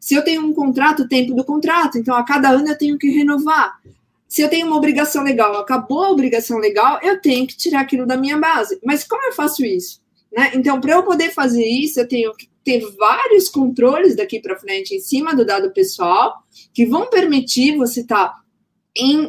[0.00, 2.98] Se eu tenho um contrato, o tempo do contrato, então a cada ano eu tenho
[2.98, 3.80] que renovar.
[4.28, 8.06] Se eu tenho uma obrigação legal, acabou a obrigação legal, eu tenho que tirar aquilo
[8.06, 8.78] da minha base.
[8.84, 10.00] Mas como eu faço isso?
[10.32, 10.52] Né?
[10.54, 14.94] Então, para eu poder fazer isso, eu tenho que ter vários controles daqui para frente
[14.94, 16.34] em cima do dado pessoal
[16.74, 18.42] que vão permitir você estar tá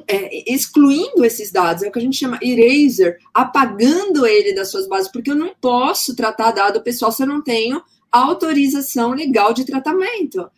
[0.07, 4.87] é, excluindo esses dados, é o que a gente chama eraser, apagando ele das suas
[4.87, 7.81] bases, porque eu não posso tratar dado pessoal se eu não tenho
[8.11, 10.49] autorização legal de tratamento.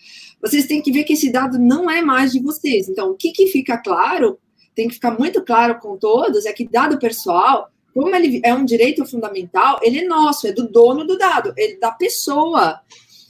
[0.42, 2.88] Vocês têm que ver que esse dado não é mais de vocês.
[2.88, 4.40] Então, o que, que fica claro,
[4.74, 8.66] tem que ficar muito claro com todos, é que dado pessoal, como ele é um
[8.66, 12.80] direito fundamental, ele é nosso, é do dono do dado, é da pessoa.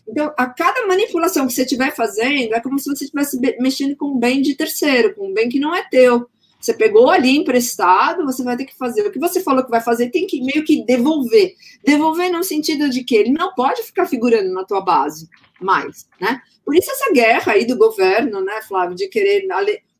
[0.07, 4.07] Então, a cada manipulação que você estiver fazendo, é como se você estivesse mexendo com
[4.07, 6.27] um bem de terceiro, com um bem que não é teu.
[6.59, 9.01] Você pegou ali emprestado, você vai ter que fazer.
[9.01, 11.55] O que você falou que vai fazer, tem que meio que devolver.
[11.83, 15.27] Devolver no sentido de que ele não pode ficar figurando na tua base.
[15.59, 16.41] mais, né?
[16.65, 19.45] Por isso essa guerra aí do governo, né, Flávio, de querer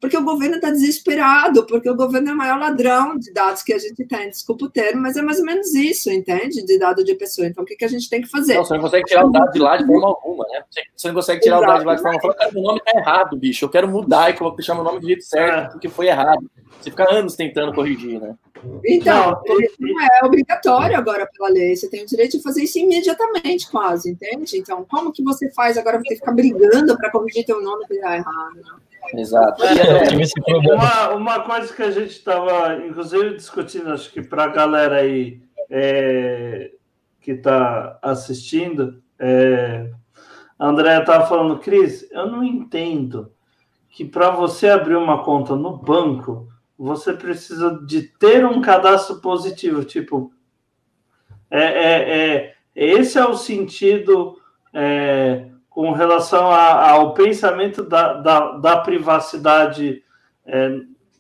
[0.02, 3.72] porque o governo está desesperado, porque o governo é o maior ladrão de dados que
[3.72, 6.66] a gente tem, desculpa o termo, mas é mais ou menos isso, entende?
[6.66, 7.48] De dado de pessoa.
[7.48, 8.56] Então, o que, que a gente tem que fazer?
[8.56, 10.64] Não, você não consegue tirar o dado de lá de forma alguma, né?
[10.96, 11.72] Você não consegue tirar Exato.
[11.72, 12.34] o dado de lá de forma alguma.
[12.34, 13.66] Cara, meu nome está errado, bicho.
[13.66, 16.50] Eu quero mudar e deixar meu nome do jeito certo, porque foi errado.
[16.80, 18.34] Você fica anos tentando corrigir, né?
[18.84, 19.40] Então,
[19.80, 21.76] não é obrigatório agora pela lei.
[21.76, 24.58] Você tem o direito de fazer isso imediatamente, quase, entende?
[24.58, 26.00] Então, como que você faz agora?
[26.00, 28.91] Você ficar brigando para corrigir teu nome que está errado, não?
[29.14, 29.64] Exato.
[29.64, 34.98] É, uma, uma coisa que a gente estava, inclusive, discutindo, acho que para a galera
[34.98, 36.72] aí é,
[37.20, 39.92] que está assistindo, é,
[40.58, 43.32] a Andrea estava falando, Cris, eu não entendo
[43.90, 46.48] que para você abrir uma conta no banco,
[46.78, 49.84] você precisa de ter um cadastro positivo.
[49.84, 50.34] Tipo,
[51.50, 54.38] é, é, é esse é o sentido
[54.74, 60.04] é, com relação a, ao pensamento da, da, da privacidade,
[60.46, 60.70] é,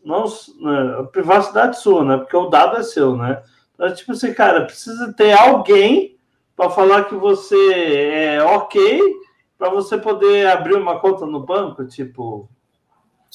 [0.04, 2.18] não, né, privacidade sua, né?
[2.18, 3.42] Porque o dado é seu, né?
[3.74, 6.18] Então, tipo assim, cara, precisa ter alguém
[6.56, 7.74] para falar que você
[8.36, 9.02] é ok
[9.58, 12.50] para você poder abrir uma conta no banco, tipo.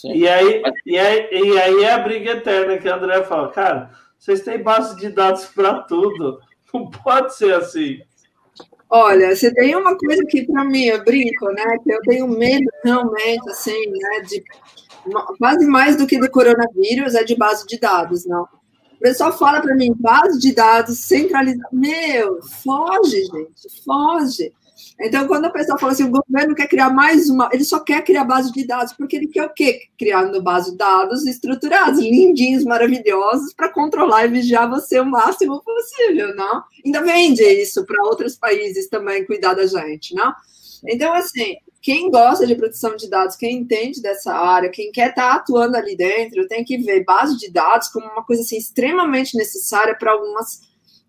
[0.04, 3.90] E aí, e, aí, e aí é a briga eterna que a André fala, cara,
[4.18, 6.40] vocês têm base de dados para tudo.
[6.74, 8.02] Não pode ser assim.
[8.88, 11.78] Olha, você tem uma coisa que para mim eu brinco, né?
[11.82, 14.20] Que eu tenho medo realmente, assim, né?
[14.20, 14.42] De
[15.38, 18.42] quase mais do que do coronavírus é de base de dados, não.
[18.42, 21.68] O pessoal fala para mim base de dados centralizada.
[21.72, 24.52] Meu, foge, gente, foge.
[25.00, 28.02] Então, quando a pessoa fala assim, o governo quer criar mais uma, ele só quer
[28.02, 29.88] criar base de dados, porque ele quer o quê?
[29.98, 36.34] Criando base de dados estruturados, lindinhos, maravilhosos, para controlar e vigiar você o máximo possível,
[36.34, 36.62] não?
[36.84, 40.32] Ainda vende isso para outros países também cuidar da gente, não?
[40.86, 45.30] Então, assim, quem gosta de proteção de dados, quem entende dessa área, quem quer estar
[45.30, 49.36] tá atuando ali dentro, tem que ver base de dados como uma coisa assim, extremamente
[49.36, 50.60] necessária para algumas,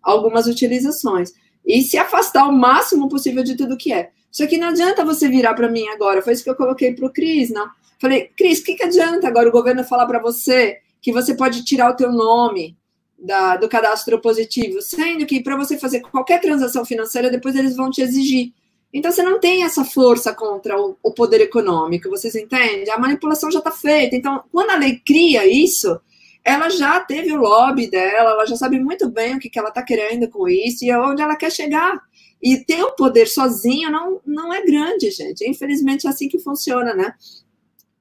[0.01, 1.33] algumas utilizações
[1.67, 4.09] e se afastar o máximo possível de tudo que é.
[4.31, 7.05] Só que não adianta você virar para mim agora, foi isso que eu coloquei para
[7.05, 7.69] o Cris, não?
[7.99, 11.65] Falei, Cris, o que, que adianta agora o governo falar para você que você pode
[11.65, 12.77] tirar o teu nome
[13.17, 17.89] da, do cadastro positivo, sendo que para você fazer qualquer transação financeira, depois eles vão
[17.89, 18.53] te exigir.
[18.93, 22.89] Então você não tem essa força contra o, o poder econômico, vocês entendem?
[22.89, 24.15] A manipulação já está feita.
[24.15, 25.99] Então, quando a lei cria isso,
[26.47, 29.67] ela já teve o lobby dela, ela já sabe muito bem o que, que ela
[29.67, 32.01] está querendo com isso e aonde ela quer chegar.
[32.41, 35.45] E ter o poder sozinho não, não é grande, gente.
[35.45, 37.13] Infelizmente é assim que funciona, né?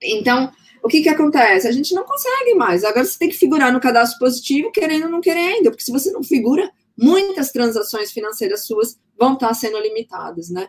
[0.00, 1.66] Então, o que, que acontece?
[1.66, 2.84] A gente não consegue mais.
[2.84, 6.12] Agora você tem que figurar no cadastro positivo, querendo ou não querendo, porque se você
[6.12, 10.68] não figura, muitas transações financeiras suas vão estar sendo limitadas, né?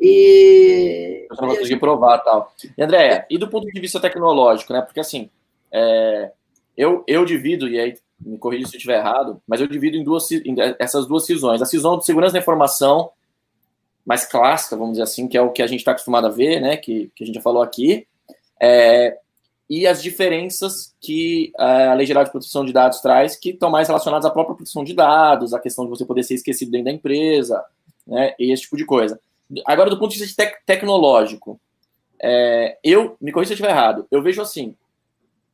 [0.00, 1.26] E.
[1.30, 1.80] Você não vai conseguir gente...
[1.80, 2.52] provar tal.
[2.76, 4.82] E Andréia, e do ponto de vista tecnológico, né?
[4.82, 5.30] Porque assim,
[5.72, 6.32] é,
[6.76, 10.04] eu, eu divido, e aí me corrija se eu estiver errado, mas eu divido em
[10.04, 11.60] duas em essas duas cisões.
[11.60, 13.10] A cisão de segurança da informação,
[14.04, 16.60] mais clássica, vamos dizer assim, que é o que a gente está acostumado a ver,
[16.60, 18.06] né, que, que a gente já falou aqui,
[18.60, 19.16] é,
[19.68, 23.88] e as diferenças que a Lei Geral de Proteção de Dados traz, que estão mais
[23.88, 26.92] relacionadas à própria proteção de dados, a questão de você poder ser esquecido dentro da
[26.92, 27.64] empresa,
[28.06, 29.20] né, e esse tipo de coisa.
[29.66, 31.60] Agora, do ponto de vista tec tecnológico,
[32.20, 34.76] é, eu, me corrija se eu estiver errado, eu vejo assim,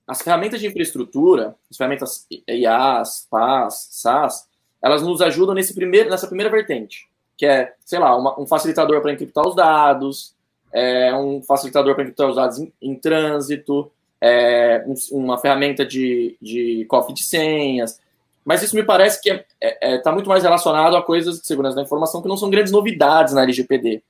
[0.09, 4.49] as ferramentas de infraestrutura, as ferramentas IaaS, PaaS, SaaS,
[4.83, 9.03] elas nos ajudam nesse primeiro, nessa primeira vertente, que é, sei lá, uma, um facilitador
[9.03, 10.35] para encriptar os dados,
[10.73, 16.39] é, um facilitador para encriptar os dados em, em trânsito, é, um, uma ferramenta de,
[16.41, 18.01] de cofre de senhas.
[18.45, 21.47] Mas isso me parece que está é, é, tá muito mais relacionado a coisas de
[21.47, 24.03] segurança da informação que não são grandes novidades na LGPD,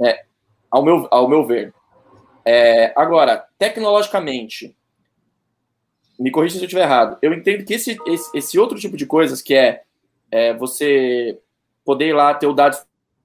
[0.00, 0.24] é,
[0.70, 1.74] ao, meu, ao meu ver.
[2.44, 4.76] É, agora, tecnologicamente,
[6.20, 7.16] me corrija se eu estiver errado.
[7.22, 9.82] Eu entendo que esse, esse, esse outro tipo de coisas, que é,
[10.30, 11.38] é, você
[11.84, 12.76] poder ir lá ter o dado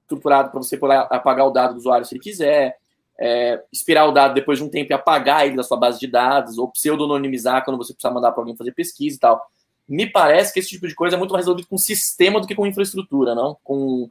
[0.02, 2.78] estruturado para você poder apagar o dado do usuário se ele quiser,
[3.18, 6.06] é, expirar o dado depois de um tempo e apagar ele da sua base de
[6.06, 9.46] dados, ou pseudonimizar quando você precisar mandar para alguém fazer pesquisa e tal.
[9.86, 12.54] Me parece que esse tipo de coisa é muito mais resolvido com sistema do que
[12.54, 13.58] com infraestrutura, não?
[13.62, 14.10] Com,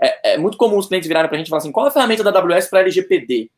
[0.00, 1.90] é, é muito comum os clientes virarem para a gente e falar assim: qual a
[1.90, 3.50] ferramenta da AWS para LGPD?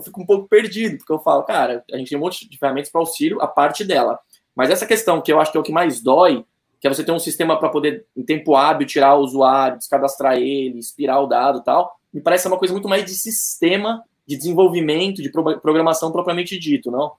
[0.00, 2.58] Eu fico um pouco perdido, porque eu falo, cara, a gente tem um monte de
[2.58, 4.18] ferramentas para auxílio, a parte dela.
[4.56, 6.44] Mas essa questão, que eu acho que é o que mais dói,
[6.80, 10.36] que é você ter um sistema para poder, em tempo hábil, tirar o usuário, descadastrar
[10.36, 14.36] ele, expirar o dado e tal, me parece uma coisa muito mais de sistema de
[14.36, 17.12] desenvolvimento, de programação propriamente dito, não?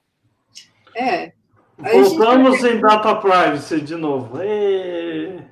[0.94, 1.32] É.
[1.78, 2.74] Voltamos gente...
[2.74, 4.42] em data privacy de novo.
[4.42, 5.51] E...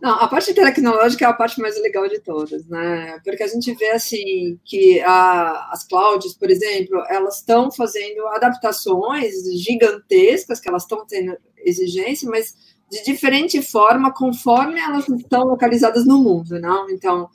[0.00, 3.18] Não, a parte tecnológica é a parte mais legal de todas, né?
[3.24, 9.34] Porque a gente vê assim que a, as clouds, por exemplo, elas estão fazendo adaptações
[9.62, 12.54] gigantescas, que elas estão tendo exigência, mas
[12.90, 16.88] de diferente forma conforme elas estão localizadas no mundo, não?
[16.90, 17.28] Então,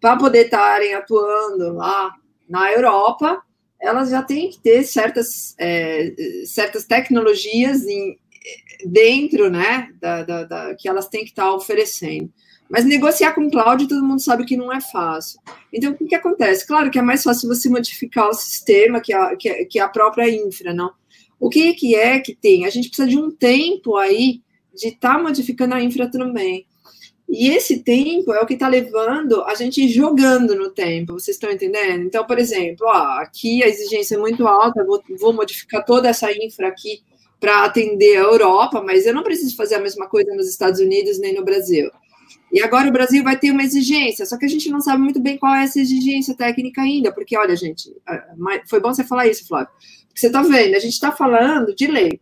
[0.00, 2.12] para poder estarem atuando lá
[2.48, 3.42] na Europa,
[3.80, 6.14] elas já têm que ter certas, é,
[6.46, 8.18] certas tecnologias em,
[8.86, 12.30] dentro, né, da, da, da, que elas têm que estar oferecendo.
[12.68, 15.38] Mas negociar com cloud, todo mundo sabe que não é fácil.
[15.72, 16.66] Então, o que, que acontece?
[16.66, 20.28] Claro que é mais fácil você modificar o sistema que a, que, que a própria
[20.28, 20.90] infra, não?
[21.38, 22.64] O que, que é que tem?
[22.64, 24.40] A gente precisa de um tempo aí
[24.74, 26.66] de estar tá modificando a infra também.
[27.28, 31.50] E esse tempo é o que está levando a gente jogando no tempo, vocês estão
[31.50, 32.02] entendendo?
[32.02, 36.30] Então, por exemplo, ó, aqui a exigência é muito alta, vou, vou modificar toda essa
[36.32, 37.02] infra aqui
[37.40, 41.18] para atender a Europa, mas eu não preciso fazer a mesma coisa nos Estados Unidos
[41.18, 41.90] nem no Brasil.
[42.52, 45.20] E agora o Brasil vai ter uma exigência, só que a gente não sabe muito
[45.20, 47.92] bem qual é essa exigência técnica ainda, porque, olha, gente,
[48.68, 49.72] foi bom você falar isso, Flávio,
[50.06, 52.20] porque você está vendo, a gente está falando de lei.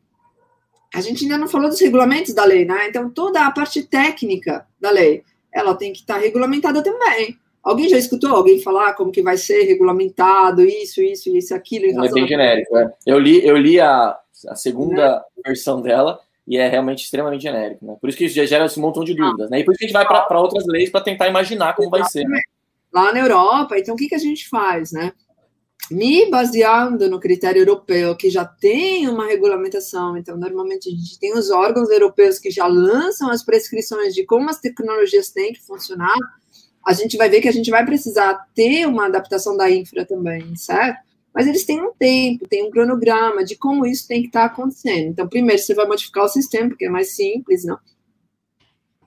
[0.95, 2.89] A gente ainda não falou dos regulamentos da lei, né?
[2.89, 7.37] Então, toda a parte técnica da lei, ela tem que estar tá regulamentada também.
[7.63, 11.87] Alguém já escutou alguém falar como que vai ser regulamentado isso, isso, isso, aquilo?
[12.05, 12.93] É bem genérico, é.
[13.07, 14.19] Eu li, eu li a,
[14.49, 15.43] a segunda né?
[15.47, 17.97] versão dela e é realmente extremamente genérico, né?
[18.01, 19.61] Por isso que já gera esse montão de dúvidas, né?
[19.61, 22.05] E por isso que a gente vai para outras leis para tentar imaginar como vai
[22.05, 22.25] ser.
[22.25, 22.41] Né?
[22.93, 25.13] Lá na Europa, então o que, que a gente faz, né?
[25.91, 31.33] Me baseando no critério europeu, que já tem uma regulamentação, então normalmente a gente tem
[31.37, 36.15] os órgãos europeus que já lançam as prescrições de como as tecnologias têm que funcionar,
[36.87, 40.55] a gente vai ver que a gente vai precisar ter uma adaptação da infra também,
[40.57, 41.12] certo?
[41.35, 44.55] Mas eles têm um tempo, tem um cronograma de como isso tem que estar tá
[44.55, 45.09] acontecendo.
[45.09, 47.79] Então, primeiro você vai modificar o sistema, porque é mais simples, não?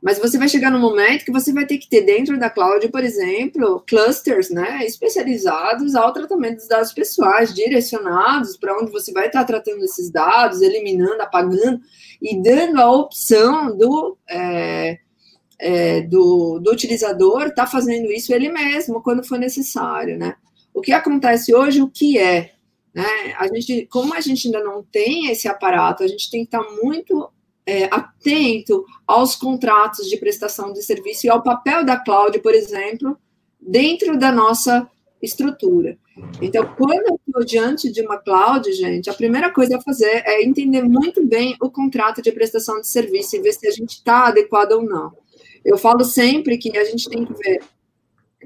[0.05, 2.87] Mas você vai chegar no momento que você vai ter que ter dentro da cloud,
[2.89, 9.25] por exemplo, clusters, né, especializados ao tratamento dos dados pessoais, direcionados para onde você vai
[9.25, 11.81] estar tá tratando esses dados, eliminando, apagando
[12.21, 14.99] e dando a opção do é,
[15.57, 20.35] é, do, do utilizador estar tá fazendo isso ele mesmo quando for necessário, né?
[20.75, 22.51] O que acontece hoje, o que é?
[22.93, 23.33] Né?
[23.39, 26.63] A gente, como a gente ainda não tem esse aparato, a gente tem que estar
[26.83, 27.29] muito
[27.65, 33.17] é, atento aos contratos de prestação de serviço e ao papel da cloud, por exemplo,
[33.57, 34.85] dentro da nossa
[35.21, 35.97] estrutura.
[36.41, 40.43] Então, quando eu estou diante de uma cloud, gente, a primeira coisa a fazer é
[40.43, 44.27] entender muito bem o contrato de prestação de serviço e ver se a gente está
[44.27, 45.13] adequado ou não.
[45.63, 47.61] Eu falo sempre que a gente tem que ver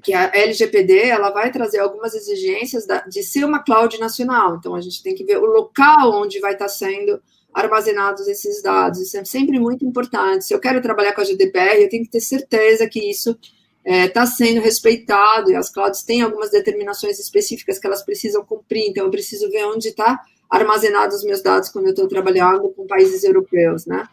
[0.02, 4.56] que a LGPD ela vai trazer algumas exigências da, de ser uma cloud nacional.
[4.56, 7.22] Então a gente tem que ver o local onde vai estar sendo
[7.54, 9.00] armazenados esses dados.
[9.00, 10.46] Isso é sempre muito importante.
[10.46, 13.96] Se eu quero trabalhar com a GDPR, eu tenho que ter certeza que isso está
[13.96, 18.88] é, tá sendo respeitado e as clouds têm algumas determinações específicas que elas precisam cumprir.
[18.90, 20.20] Então eu preciso ver onde está
[20.50, 24.08] armazenados os meus dados quando eu estou trabalhando com países europeus, né?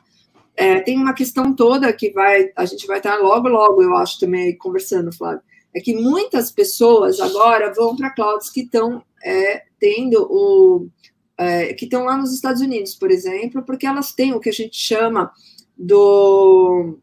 [0.59, 4.19] É, tem uma questão toda que vai, a gente vai estar logo, logo, eu acho,
[4.19, 5.43] também conversando, Flávio
[5.77, 10.89] é que muitas pessoas agora vão para clouds que estão é, tendo o.
[11.37, 14.53] É, que estão lá nos Estados Unidos, por exemplo, porque elas têm o que a
[14.53, 15.31] gente chama
[15.77, 16.97] do,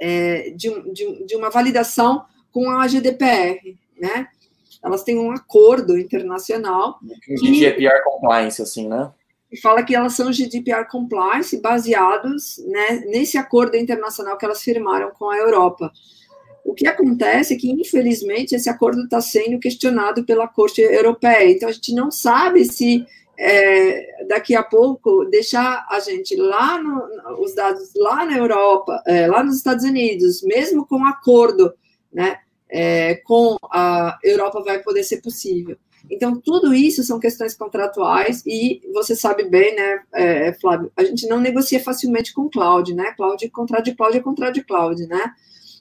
[0.00, 4.26] é, de, de, de uma validação com a GDPR, né?
[4.82, 6.98] Elas têm um acordo internacional.
[7.28, 9.12] GDPR compliance, assim, né?
[9.50, 15.10] E fala que elas são GDPR compliance baseados né, nesse acordo internacional que elas firmaram
[15.10, 15.92] com a Europa.
[16.64, 21.50] O que acontece é que, infelizmente, esse acordo está sendo questionado pela Corte Europeia.
[21.50, 23.04] Então, a gente não sabe se
[23.38, 29.26] é, daqui a pouco deixar a gente lá, no, os dados lá na Europa, é,
[29.26, 31.72] lá nos Estados Unidos, mesmo com acordo
[32.12, 32.38] né,
[32.70, 35.76] é, com a Europa, vai poder ser possível.
[36.10, 41.26] Então, tudo isso são questões contratuais e você sabe bem, né, é, Flávio, a gente
[41.26, 43.12] não negocia facilmente com cloud, né?
[43.16, 45.32] Cloud, contrato de cloud é contrato de cloud, né?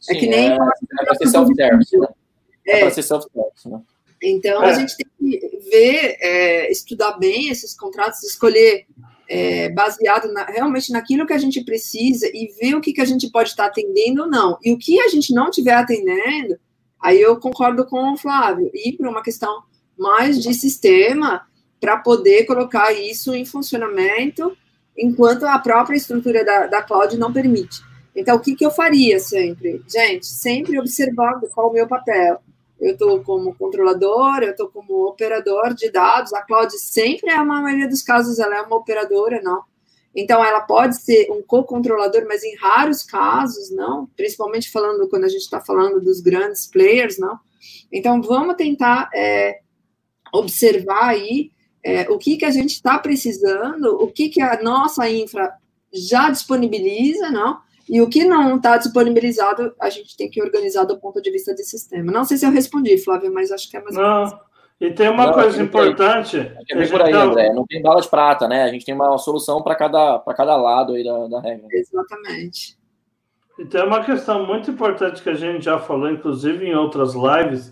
[0.02, 0.50] Sim, é que nem.
[0.50, 2.08] É, é para ser self-service, né?
[2.66, 3.82] É, é para ser self-service, né?
[4.22, 4.70] Então, é.
[4.70, 8.86] a gente tem que ver, é, estudar bem esses contratos, escolher
[9.28, 13.06] é, baseado na, realmente naquilo que a gente precisa e ver o que, que a
[13.06, 14.58] gente pode estar atendendo ou não.
[14.64, 16.60] E o que a gente não estiver atendendo,
[17.02, 19.64] aí eu concordo com o Flávio, ir para uma questão
[19.98, 21.48] mais de sistema
[21.80, 24.56] para poder colocar isso em funcionamento
[24.96, 27.82] enquanto a própria estrutura da, da cloud não permite.
[28.16, 29.82] Então, o que, que eu faria sempre?
[29.88, 32.40] Gente, sempre observando qual o meu papel.
[32.80, 36.34] Eu estou como controlador, eu estou como operador de dados.
[36.34, 39.64] A Cloud sempre é, maioria dos casos, ela é uma operadora, não.
[40.16, 44.08] Então, ela pode ser um co-controlador, mas em raros casos, não.
[44.18, 47.40] Principalmente falando quando a gente está falando dos grandes players, não.
[47.92, 49.60] Então, vamos tentar é,
[50.34, 51.52] observar aí
[51.84, 55.54] é, o que, que a gente está precisando, o que, que a nossa infra
[55.94, 57.60] já disponibiliza, não?
[57.92, 61.54] E o que não está disponibilizado, a gente tem que organizar do ponto de vista
[61.54, 62.10] de sistema.
[62.10, 64.40] Não sei se eu respondi, Flávio, mas acho que é mais Não,
[64.80, 66.38] e tem uma não, coisa importante.
[66.40, 67.54] É por aí, André.
[67.54, 68.64] Não tem bala de prata, né?
[68.64, 71.68] A gente tem uma solução para cada, cada lado aí da, da regra.
[71.70, 72.78] Exatamente.
[73.60, 77.72] E tem uma questão muito importante que a gente já falou, inclusive em outras lives,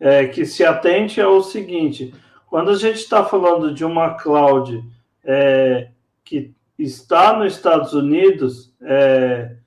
[0.00, 2.12] é, que se atente ao seguinte:
[2.48, 4.82] quando a gente está falando de uma cloud
[5.22, 5.90] é,
[6.24, 9.57] que está nos Estados Unidos, é,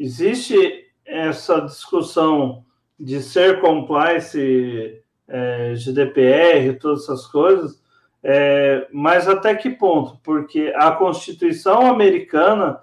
[0.00, 2.64] existe essa discussão
[2.98, 7.80] de ser compliance é, GDPR, todas essas coisas,
[8.22, 10.18] é, mas até que ponto?
[10.22, 12.80] Porque a Constituição americana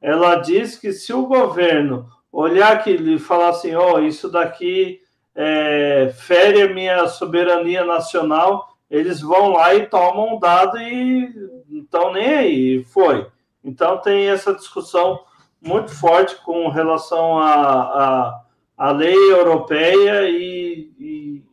[0.00, 5.00] ela diz que se o governo olhar aquilo e falar assim, ó, oh, isso daqui
[5.34, 11.32] é, fere a minha soberania nacional, eles vão lá e tomam um dado e
[11.70, 13.26] estão nem aí, foi.
[13.62, 15.20] Então tem essa discussão
[15.60, 18.40] muito forte com relação à a, a,
[18.78, 21.44] a, lei europeia e, e,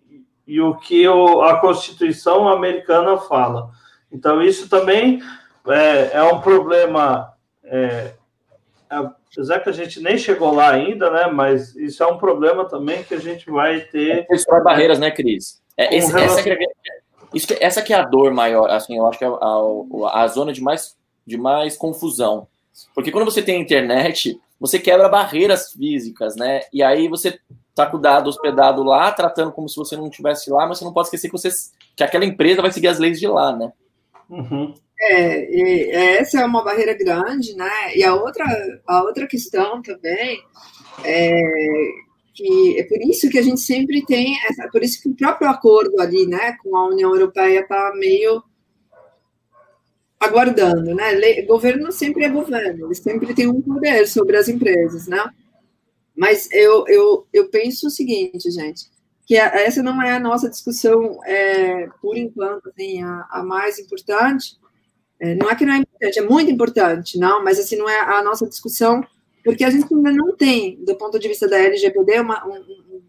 [0.47, 3.69] e o que o, a Constituição americana fala.
[4.11, 5.21] Então isso também
[5.67, 7.33] é, é um problema,
[7.63, 8.13] é,
[8.89, 11.27] apesar que a gente nem chegou lá ainda, né?
[11.27, 14.25] Mas isso é um problema também que a gente vai ter.
[14.29, 15.61] É barreiras, né, Cris?
[15.75, 16.39] É, esse, relação...
[16.39, 16.67] essa, que,
[17.33, 20.27] isso, essa que é a dor maior, assim, eu acho que é a, a, a
[20.27, 20.95] zona de mais,
[21.25, 22.47] de mais confusão.
[22.93, 26.61] Porque quando você tem internet, você quebra barreiras físicas, né?
[26.73, 27.39] E aí você
[27.75, 30.85] tá com o dado hospedado lá, tratando como se você não estivesse lá, mas você
[30.85, 31.49] não pode esquecer que, você,
[31.95, 33.71] que aquela empresa vai seguir as leis de lá, né?
[34.29, 34.73] Uhum.
[34.99, 37.95] É, essa é uma barreira grande, né?
[37.95, 38.45] E a outra,
[38.87, 40.41] a outra questão também
[41.03, 41.41] é
[42.37, 45.49] que é por isso que a gente sempre tem, é por isso que o próprio
[45.49, 48.43] acordo ali, né, com a União Europeia está meio
[50.19, 51.41] aguardando, né?
[51.43, 55.23] Governo sempre é governo, ele sempre tem um poder sobre as empresas, né?
[56.15, 58.89] Mas eu, eu, eu penso o seguinte, gente,
[59.25, 64.57] que essa não é a nossa discussão, é, por enquanto, assim, a, a mais importante.
[65.19, 67.99] É, não é que não é importante, é muito importante, não, mas assim, não é
[68.01, 69.03] a nossa discussão
[69.47, 73.01] porque a gente ainda não tem, do ponto de vista da LGPD, uma, um, um,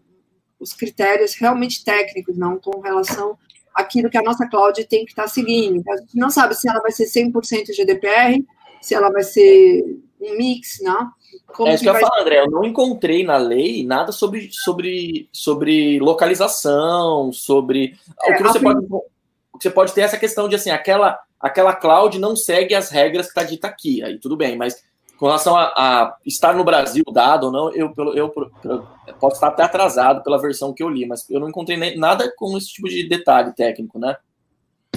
[0.57, 3.37] os critérios realmente técnicos, não com relação
[3.73, 5.77] àquilo que a nossa cloud tem que estar seguindo.
[5.77, 8.45] Então, a gente não sabe se ela vai ser 100% GDPR,
[8.81, 11.11] se ela vai ser um mix, não?
[11.47, 12.39] Como é isso que, que eu ia falar, André.
[12.39, 17.95] Eu não encontrei na lei nada sobre, sobre, sobre localização, sobre.
[18.23, 20.69] É, o, que você pode, o que você pode ter é essa questão de assim,
[20.69, 24.03] aquela, aquela cloud não segue as regras que está dita aqui.
[24.03, 24.83] Aí tudo bem, mas
[25.19, 29.35] com relação a, a, estar no Brasil dado ou não, eu, eu, eu, eu, posso
[29.35, 32.57] estar até atrasado pela versão que eu li, mas eu não encontrei nem, nada com
[32.57, 34.15] esse tipo de detalhe técnico, né?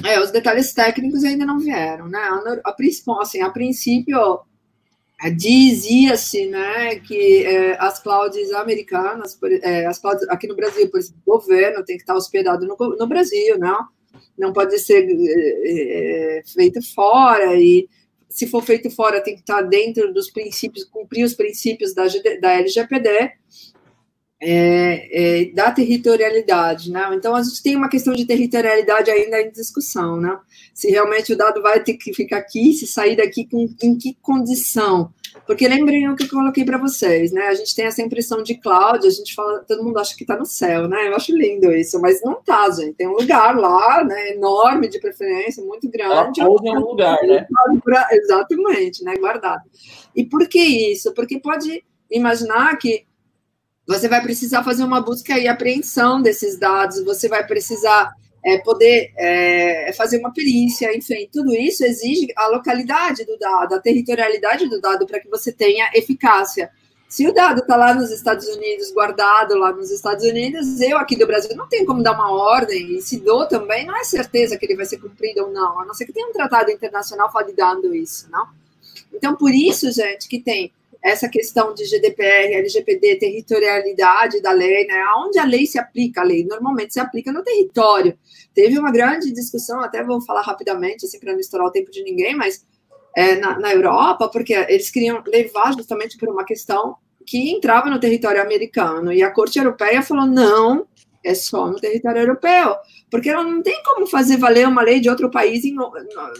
[0.04, 2.20] É, os detalhes técnicos ainda não vieram, né?
[2.20, 4.40] A, a, assim, a princípio,
[5.20, 11.00] é, dizia-se né, que é, as clouds americanas, é, as clouds aqui no Brasil, por
[11.00, 13.88] exemplo, o governo tem que estar hospedado no, no Brasil, não?
[14.38, 17.88] Não pode ser é, é feito fora e
[18.32, 22.04] se for feito fora, tem que estar dentro dos princípios, cumprir os princípios da,
[22.40, 23.32] da LGPD,
[24.44, 27.08] é, é, da territorialidade, né?
[27.12, 30.36] Então a gente tem uma questão de territorialidade ainda em discussão, né?
[30.74, 34.16] Se realmente o dado vai ter que ficar aqui, se sair daqui com em que
[34.20, 35.12] condição?
[35.46, 37.48] Porque lembrem o que eu coloquei para vocês, né?
[37.48, 40.36] A gente tem essa impressão de cloud, a gente fala, todo mundo acha que está
[40.36, 41.08] no céu, né?
[41.08, 42.94] Eu acho lindo isso, mas não tá, gente.
[42.94, 44.32] Tem um lugar lá, né?
[44.32, 46.40] Enorme de preferência, muito grande.
[46.40, 47.46] Ela é um lugar, né?
[47.82, 49.16] Pra, exatamente, né?
[49.16, 49.62] Guardado.
[50.14, 50.60] E por que
[50.92, 51.12] isso?
[51.14, 53.06] Porque pode imaginar que
[53.86, 58.12] você vai precisar fazer uma busca e apreensão desses dados, você vai precisar
[58.44, 63.80] é, poder é, fazer uma perícia, enfim, tudo isso exige a localidade do dado, a
[63.80, 66.70] territorialidade do dado para que você tenha eficácia.
[67.08, 71.14] Se o dado está lá nos Estados Unidos, guardado lá nos Estados Unidos, eu aqui
[71.14, 74.56] do Brasil não tenho como dar uma ordem, e se dou também, não é certeza
[74.56, 77.30] que ele vai ser cumprido ou não, a não ser que tenha um tratado internacional
[77.30, 78.46] validando isso, não?
[79.12, 80.72] Então, por isso, gente, que tem
[81.02, 85.02] essa questão de GDPR, LGPD, territorialidade da lei, né?
[85.18, 88.16] Onde a lei se aplica, a lei normalmente se aplica no território.
[88.54, 92.04] Teve uma grande discussão, até vou falar rapidamente, assim, para não estourar o tempo de
[92.04, 92.64] ninguém, mas
[93.16, 96.96] é, na, na Europa, porque eles queriam levar justamente por uma questão
[97.26, 100.86] que entrava no território americano, e a Corte Europeia falou: não,
[101.24, 102.74] é só no território europeu,
[103.10, 105.74] porque ela não tem como fazer valer uma lei de outro país em,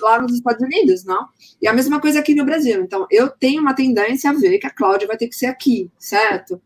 [0.01, 1.29] lá nos Estados Unidos, não?
[1.61, 2.83] E a mesma coisa aqui no Brasil.
[2.83, 5.91] Então, eu tenho uma tendência a ver que a Cláudia vai ter que ser aqui,
[5.99, 6.61] certo?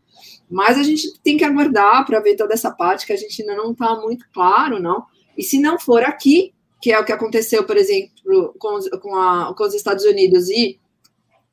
[0.49, 3.55] Mas a gente tem que aguardar para ver toda essa parte que a gente ainda
[3.55, 5.03] não está muito claro, não?
[5.37, 9.53] E se não for aqui, que é o que aconteceu, por exemplo, com, com, a,
[9.55, 10.79] com os Estados Unidos e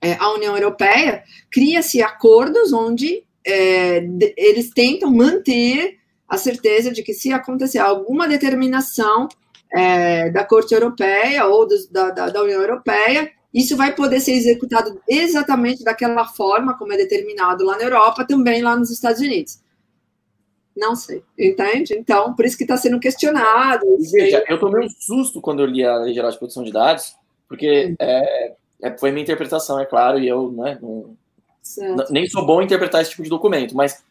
[0.00, 4.06] é, a União Europeia, cria-se acordos onde é,
[4.36, 5.98] eles tentam manter
[6.34, 9.28] a certeza de que se acontecer alguma determinação
[9.72, 14.32] é, da Corte Europeia ou do, da, da, da, União Europeia, isso vai poder ser
[14.32, 19.60] executado exatamente daquela forma como é determinado lá na Europa, também lá nos Estados Unidos.
[20.76, 21.94] Não sei, entende?
[21.94, 23.86] Então, por isso que está sendo questionado.
[24.10, 27.14] Veja, eu tomei um susto quando eu li a Lei Geral de Proteção de Dados,
[27.48, 31.16] porque é, é, foi minha interpretação, é claro, e eu né, não,
[32.10, 34.02] nem sou bom em interpretar esse tipo de documento, mas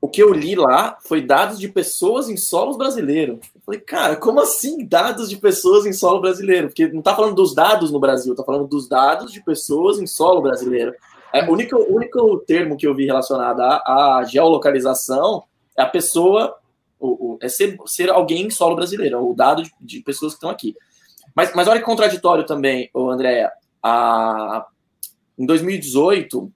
[0.00, 3.40] o que eu li lá foi dados de pessoas em solos brasileiro.
[3.54, 6.68] Eu falei, cara, como assim dados de pessoas em solo brasileiro?
[6.68, 10.06] Porque não está falando dos dados no Brasil, está falando dos dados de pessoas em
[10.06, 10.94] solo brasileiro.
[11.32, 15.42] É, o único, único termo que eu vi relacionado à, geolocalização
[15.76, 16.56] é a pessoa,
[16.98, 20.36] o, o, é ser, ser alguém em solo brasileiro, o dado de, de, pessoas que
[20.36, 20.76] estão aqui.
[21.34, 23.50] Mas, mas olha que contraditório também, André.
[23.82, 24.64] A,
[25.36, 26.50] em 2018,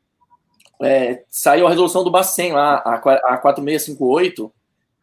[0.83, 2.95] é, saiu a resolução do Bacen lá, a,
[3.35, 4.53] a 4658,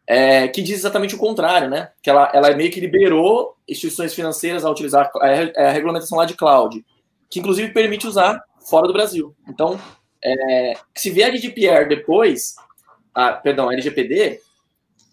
[0.06, 1.90] é, que diz exatamente o contrário, né?
[2.02, 6.34] Que ela, ela meio que liberou instituições financeiras a utilizar a, a regulamentação lá de
[6.34, 6.84] cloud,
[7.30, 9.34] que inclusive permite usar fora do Brasil.
[9.48, 9.78] Então,
[10.22, 12.54] é, se vier a GDPR depois,
[13.14, 14.40] a, perdão, a LGPD,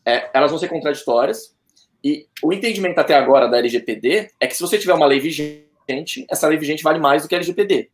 [0.05, 1.55] é, elas vão ser contraditórias.
[2.03, 6.25] E o entendimento até agora da LGPD é que se você tiver uma lei vigente,
[6.29, 7.89] essa lei vigente vale mais do que a LGPD.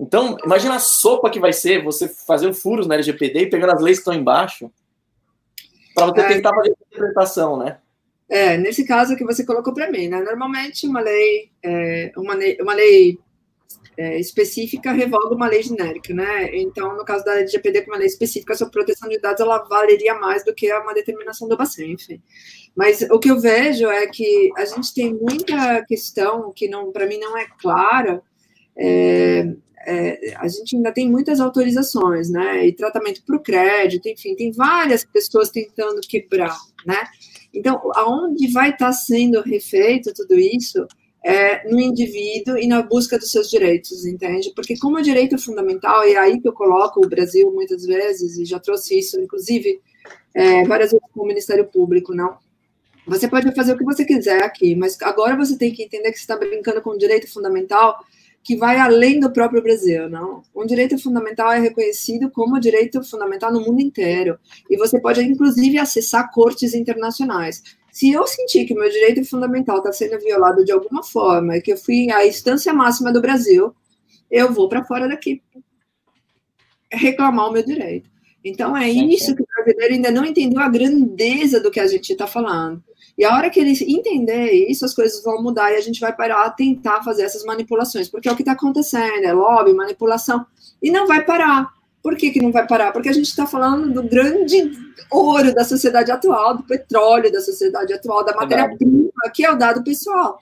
[0.00, 3.82] Então, imagina a sopa que vai ser você fazer furos na LGPD e pegando as
[3.82, 4.72] leis que estão embaixo
[5.94, 7.78] para você é, tentar fazer a interpretação, né?
[8.26, 10.22] É, nesse caso que você colocou para mim, né?
[10.22, 13.18] Normalmente uma lei, é, uma lei, uma lei
[13.98, 16.56] é, específica revoga uma lei genérica, né?
[16.56, 20.14] Então, no caso da LGPD, com uma lei específica sobre proteção de dados, ela valeria
[20.14, 22.22] mais do que uma determinação do Bacen, enfim.
[22.74, 27.06] Mas o que eu vejo é que a gente tem muita questão que não, para
[27.06, 28.22] mim não é clara,
[28.78, 29.52] é,
[29.86, 32.66] é, a gente ainda tem muitas autorizações, né?
[32.66, 36.56] E tratamento para o crédito, enfim, tem várias pessoas tentando quebrar,
[36.86, 37.02] né?
[37.52, 40.86] Então, aonde vai estar tá sendo refeito tudo isso
[41.22, 44.52] é no indivíduo e na busca dos seus direitos, entende?
[44.54, 48.38] Porque como é direito fundamental, e é aí que eu coloco o Brasil muitas vezes,
[48.38, 49.80] e já trouxe isso, inclusive,
[50.34, 52.38] é, várias vezes com o Ministério Público, não?
[53.06, 56.18] Você pode fazer o que você quiser aqui, mas agora você tem que entender que
[56.18, 57.98] você está brincando com o direito fundamental
[58.42, 60.42] que vai além do próprio Brasil, não.
[60.54, 64.38] Um direito fundamental é reconhecido como direito fundamental no mundo inteiro,
[64.68, 67.62] e você pode, inclusive, acessar cortes internacionais.
[67.92, 71.72] Se eu sentir que meu direito fundamental está sendo violado de alguma forma, e que
[71.72, 73.74] eu fui à instância máxima do Brasil,
[74.30, 75.42] eu vou para fora daqui
[76.92, 78.08] reclamar o meu direito.
[78.44, 82.10] Então, é isso que o brasileiro ainda não entendeu a grandeza do que a gente
[82.10, 82.82] está falando.
[83.20, 86.10] E a hora que ele entender isso, as coisas vão mudar e a gente vai
[86.10, 90.46] parar a tentar fazer essas manipulações, porque é o que está acontecendo, é lobby, manipulação,
[90.82, 91.68] e não vai parar.
[92.02, 92.92] Por que, que não vai parar?
[92.92, 94.72] Porque a gente está falando do grande
[95.10, 99.84] ouro da sociedade atual, do petróleo da sociedade atual, da matéria-prima, que é o dado
[99.84, 100.38] pessoal.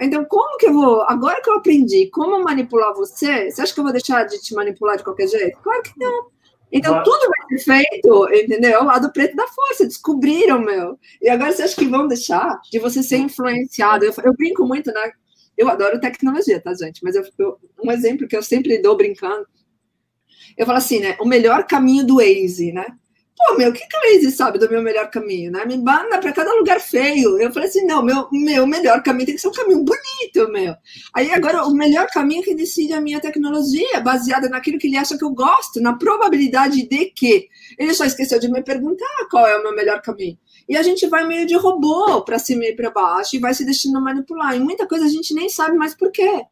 [0.00, 1.02] Então, como que eu vou.
[1.02, 4.52] Agora que eu aprendi como manipular você, você acha que eu vou deixar de te
[4.52, 5.56] manipular de qualquer jeito?
[5.62, 6.26] Claro que não.
[6.76, 8.84] Então, tudo vai ser feito, entendeu?
[8.84, 10.98] Lá do preto da força, descobriram, meu.
[11.20, 14.04] E agora você acha que vão deixar de você ser influenciado?
[14.04, 15.12] Eu, eu brinco muito, né?
[15.56, 17.02] Eu adoro tecnologia, tá, gente?
[17.02, 19.46] Mas eu, eu, um exemplo que eu sempre dou brincando,
[20.56, 21.16] eu falo assim, né?
[21.20, 22.86] O melhor caminho do Waze, né?
[23.36, 25.64] Pô, meu, o que, que sabe do meu melhor caminho, né?
[25.66, 27.38] Me manda para cada lugar feio.
[27.38, 30.74] Eu falei assim, não, meu, meu melhor caminho tem que ser um caminho bonito, meu.
[31.14, 35.18] Aí agora o melhor caminho que decide a minha tecnologia, baseada naquilo que ele acha
[35.18, 37.48] que eu gosto, na probabilidade de que.
[37.78, 40.38] Ele só esqueceu de me perguntar qual é o meu melhor caminho.
[40.68, 43.64] E a gente vai meio de robô para cima e para baixo e vai se
[43.64, 44.56] deixando manipular.
[44.56, 46.42] E muita coisa a gente nem sabe mais por quê.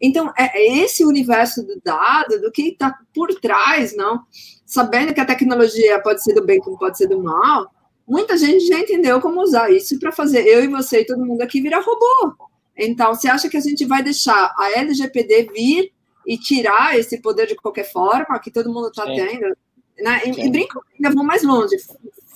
[0.00, 4.20] Então, é, é esse universo do dado, do que está por trás, não?
[4.68, 7.72] Sabendo que a tecnologia pode ser do bem como pode ser do mal,
[8.06, 11.40] muita gente já entendeu como usar isso para fazer eu e você e todo mundo
[11.40, 12.34] aqui virar robô.
[12.76, 15.90] Então, você acha que a gente vai deixar a LGPD vir
[16.26, 19.56] e tirar esse poder de qualquer forma que todo mundo está tendo?
[19.98, 20.20] Né?
[20.26, 21.74] E, e brinco, ainda vou mais longe.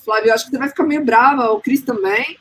[0.03, 2.39] Flávio, eu acho que você vai ficar meio brava, o Cris também,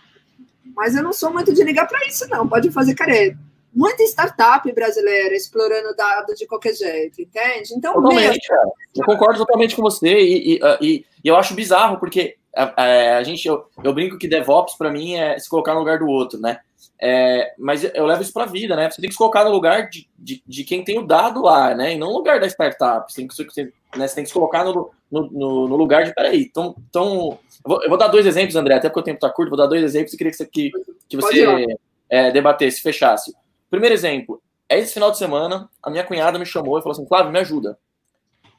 [0.74, 2.48] mas eu não sou muito de ligar para isso, não.
[2.48, 3.38] Pode fazer careta
[3.74, 7.74] muita startup brasileira explorando dados de qualquer jeito, entende?
[7.76, 8.74] Então, totalmente, mesmo...
[8.96, 13.18] eu concordo totalmente com você e, e, e, e, eu acho bizarro porque a, a,
[13.18, 16.08] a gente, eu, eu, brinco que DevOps para mim é se colocar no lugar do
[16.08, 16.60] outro, né?
[17.04, 18.90] É, mas eu levo isso para a vida, né?
[18.90, 21.74] Você tem que se colocar no lugar de, de, de, quem tem o dado lá,
[21.74, 21.94] né?
[21.94, 23.12] E não no lugar da startup.
[23.12, 24.08] Você tem que, você, né?
[24.08, 27.84] você tem que se colocar no, no, no, lugar de, peraí, então, então eu vou,
[27.84, 29.82] eu vou, dar dois exemplos, André, até porque o tempo está curto, vou dar dois
[29.82, 30.72] exemplos e queria que você, que,
[31.10, 31.66] que você
[32.08, 33.34] é, debatesse, fechasse.
[33.72, 37.08] Primeiro exemplo, é esse final de semana, a minha cunhada me chamou e falou assim,
[37.08, 37.80] Flávio, me ajuda.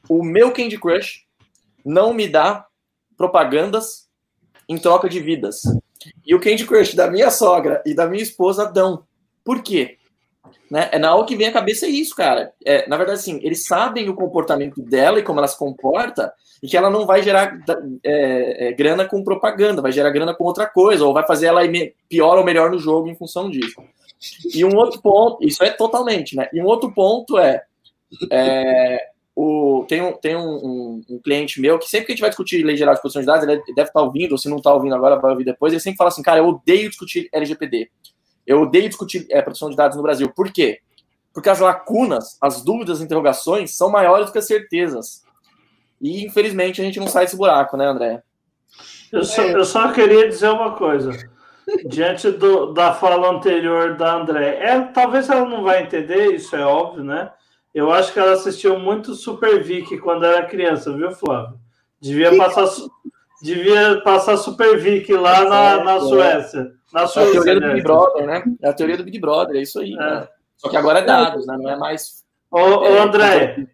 [0.08, 1.26] O meu Candy Crush
[1.84, 2.66] não me dá
[3.14, 4.08] propagandas
[4.66, 5.60] em troca de vidas.
[6.26, 9.04] E o Candy Crush da minha sogra e da minha esposa dão.
[9.44, 9.98] Por quê?
[10.70, 10.88] Né?
[10.90, 12.54] É na hora que vem a cabeça é isso, cara.
[12.64, 16.32] É, na verdade, assim, eles sabem o comportamento dela e como ela se comporta,
[16.62, 17.58] e que ela não vai gerar
[18.02, 21.64] é, é, grana com propaganda, vai gerar grana com outra coisa, ou vai fazer ela
[21.64, 23.82] ir pior ou melhor no jogo em função disso.
[24.54, 26.48] E um outro ponto, isso é totalmente, né?
[26.52, 27.62] E um outro ponto é,
[28.30, 32.20] é o, tem, um, tem um, um, um, cliente meu que sempre que a gente
[32.20, 34.58] vai discutir lei geral de proteção de dados, ele deve estar ouvindo, ou se não
[34.58, 37.90] está ouvindo agora, vai ouvir depois, ele sempre fala assim, cara, eu odeio discutir LGPD.
[38.46, 40.30] Eu odeio discutir é, proteção de dados no Brasil.
[40.34, 40.80] Por quê?
[41.32, 45.22] Porque as lacunas, as dúvidas, as interrogações são maiores do que as certezas.
[46.00, 48.22] E, infelizmente, a gente não sai desse buraco, né, André?
[49.10, 51.12] Eu só, eu só queria dizer uma coisa.
[51.86, 56.64] Diante do, da fala anterior da André, é, talvez ela não vai entender, isso é
[56.64, 57.30] óbvio, né?
[57.74, 61.58] Eu acho que ela assistiu muito Super Vic quando era criança, viu, Flávio?
[62.00, 62.66] Devia passar,
[63.42, 66.72] devia passar Super Vic lá na, é, na Suécia.
[66.92, 68.44] Na Suécia, é a teoria do Big Brother, né?
[68.60, 69.94] É a teoria do Big Brother, é isso aí.
[69.94, 69.96] É.
[69.96, 70.28] Né?
[70.56, 71.56] Só que agora é dados, né?
[71.58, 72.24] Não é mais.
[72.50, 73.66] Ô, ô é, André,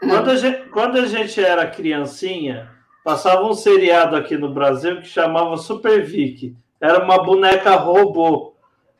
[0.00, 2.70] quando a, gente, quando a gente era criancinha,
[3.04, 6.56] passava um seriado aqui no Brasil que chamava Super Vic.
[6.80, 8.54] Era uma boneca robô.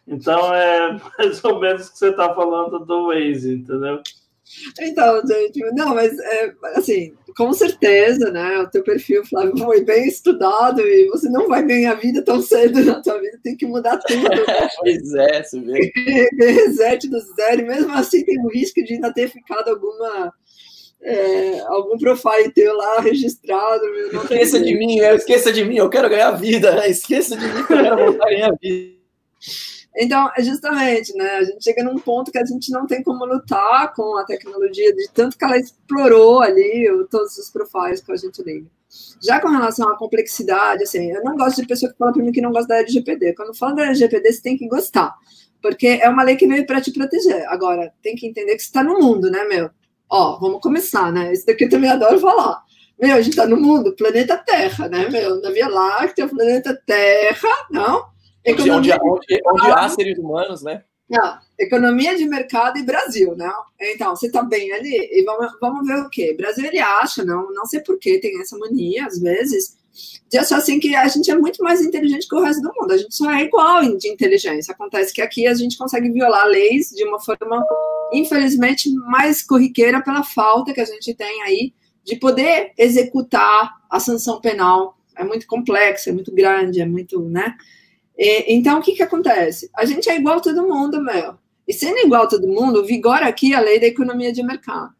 [0.06, 4.02] Então é mais ou menos o que você está falando do Waze, entendeu?
[4.80, 8.58] Então, gente, não, mas é, assim, com certeza, né?
[8.58, 12.84] O teu perfil, Flávio, foi bem estudado e você não vai ganhar vida tão cedo
[12.84, 14.20] na tua vida, tem que mudar tudo.
[14.80, 15.92] pois é, você vê.
[16.36, 20.32] Reset do zero, e mesmo assim tem o risco de ainda ter ficado alguma.
[21.02, 23.84] É, algum profile teu lá registrado.
[24.12, 27.96] Esqueça de mim, esqueça de mim, eu quero ganhar vida, esqueça de mim, eu quero
[27.96, 29.00] voltar a ganhar vida.
[29.96, 31.30] Então, é justamente, né?
[31.36, 34.94] A gente chega num ponto que a gente não tem como lutar com a tecnologia,
[34.94, 38.66] de tanto que ela explorou ali todos os profiles que a gente liga.
[39.22, 42.32] Já com relação à complexidade, assim, eu não gosto de pessoa que fala para mim
[42.32, 43.34] que não gosta da LGPD.
[43.34, 45.14] Quando fala da LGPD, você tem que gostar,
[45.60, 47.44] porque é uma lei que veio para te proteger.
[47.48, 49.70] Agora, tem que entender que você está no mundo, né, meu?
[50.10, 51.32] Ó, vamos começar, né?
[51.32, 52.62] Isso daqui eu também adoro falar.
[53.00, 55.40] Meu, a gente está no mundo, planeta Terra, né, meu?
[55.40, 58.04] Na Via Láctea, planeta Terra, não?
[58.44, 60.82] Economia onde, onde, onde há seres humanos, né?
[61.08, 63.50] Não, economia de mercado e Brasil, né?
[63.80, 66.34] Então, você tá bem ali e vamos, vamos ver o quê?
[66.36, 69.76] Brasil, ele acha, não, não sei por que tem essa mania, às vezes,
[70.30, 72.92] de achar assim que a gente é muito mais inteligente que o resto do mundo.
[72.92, 74.72] A gente só é igual de inteligência.
[74.72, 77.64] Acontece que aqui a gente consegue violar leis de uma forma,
[78.12, 81.72] infelizmente, mais corriqueira pela falta que a gente tem aí
[82.04, 84.96] de poder executar a sanção penal.
[85.16, 87.54] É muito complexo, é muito grande, é muito, né?
[88.46, 89.70] então, o que, que acontece?
[89.74, 91.38] A gente é igual a todo mundo, meu.
[91.66, 94.92] E sendo igual a todo mundo, vigora aqui a lei da economia de mercado.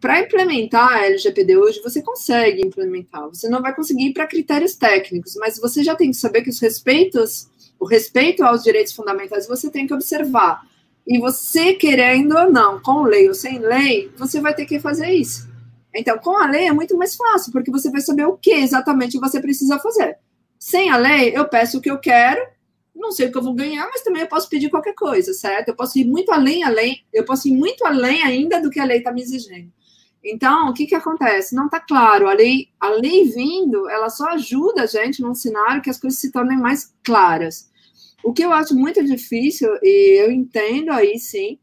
[0.00, 3.28] Para implementar a LGPD hoje, você consegue implementar.
[3.28, 6.60] Você não vai conseguir para critérios técnicos, mas você já tem que saber que os
[6.60, 7.48] respeitos,
[7.78, 10.62] o respeito aos direitos fundamentais, você tem que observar.
[11.06, 15.10] E você, querendo ou não, com lei ou sem lei, você vai ter que fazer
[15.12, 15.48] isso.
[15.94, 19.18] Então, com a lei é muito mais fácil, porque você vai saber o que exatamente
[19.18, 20.16] você precisa fazer.
[20.58, 22.40] Sem a lei, eu peço o que eu quero,
[22.94, 25.68] não sei o que eu vou ganhar, mas também eu posso pedir qualquer coisa, certo?
[25.68, 28.84] Eu posso ir muito além, além, eu posso ir muito além ainda do que a
[28.84, 29.72] lei está me exigindo.
[30.24, 31.54] Então, o que, que acontece?
[31.54, 32.28] Não está claro.
[32.28, 36.20] A lei, a lei vindo, ela só ajuda a gente num cenário que as coisas
[36.20, 37.70] se tornem mais claras.
[38.22, 41.58] O que eu acho muito difícil, e eu entendo aí sim,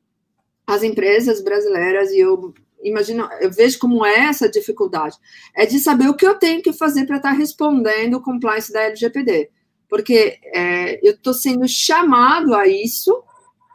[0.68, 2.54] as empresas brasileiras, e eu
[2.84, 5.16] imagino, eu vejo como é essa dificuldade,
[5.56, 8.72] é de saber o que eu tenho que fazer para estar tá respondendo o compliance
[8.74, 9.50] da LGPD.
[9.90, 13.24] Porque é, eu estou sendo chamado a isso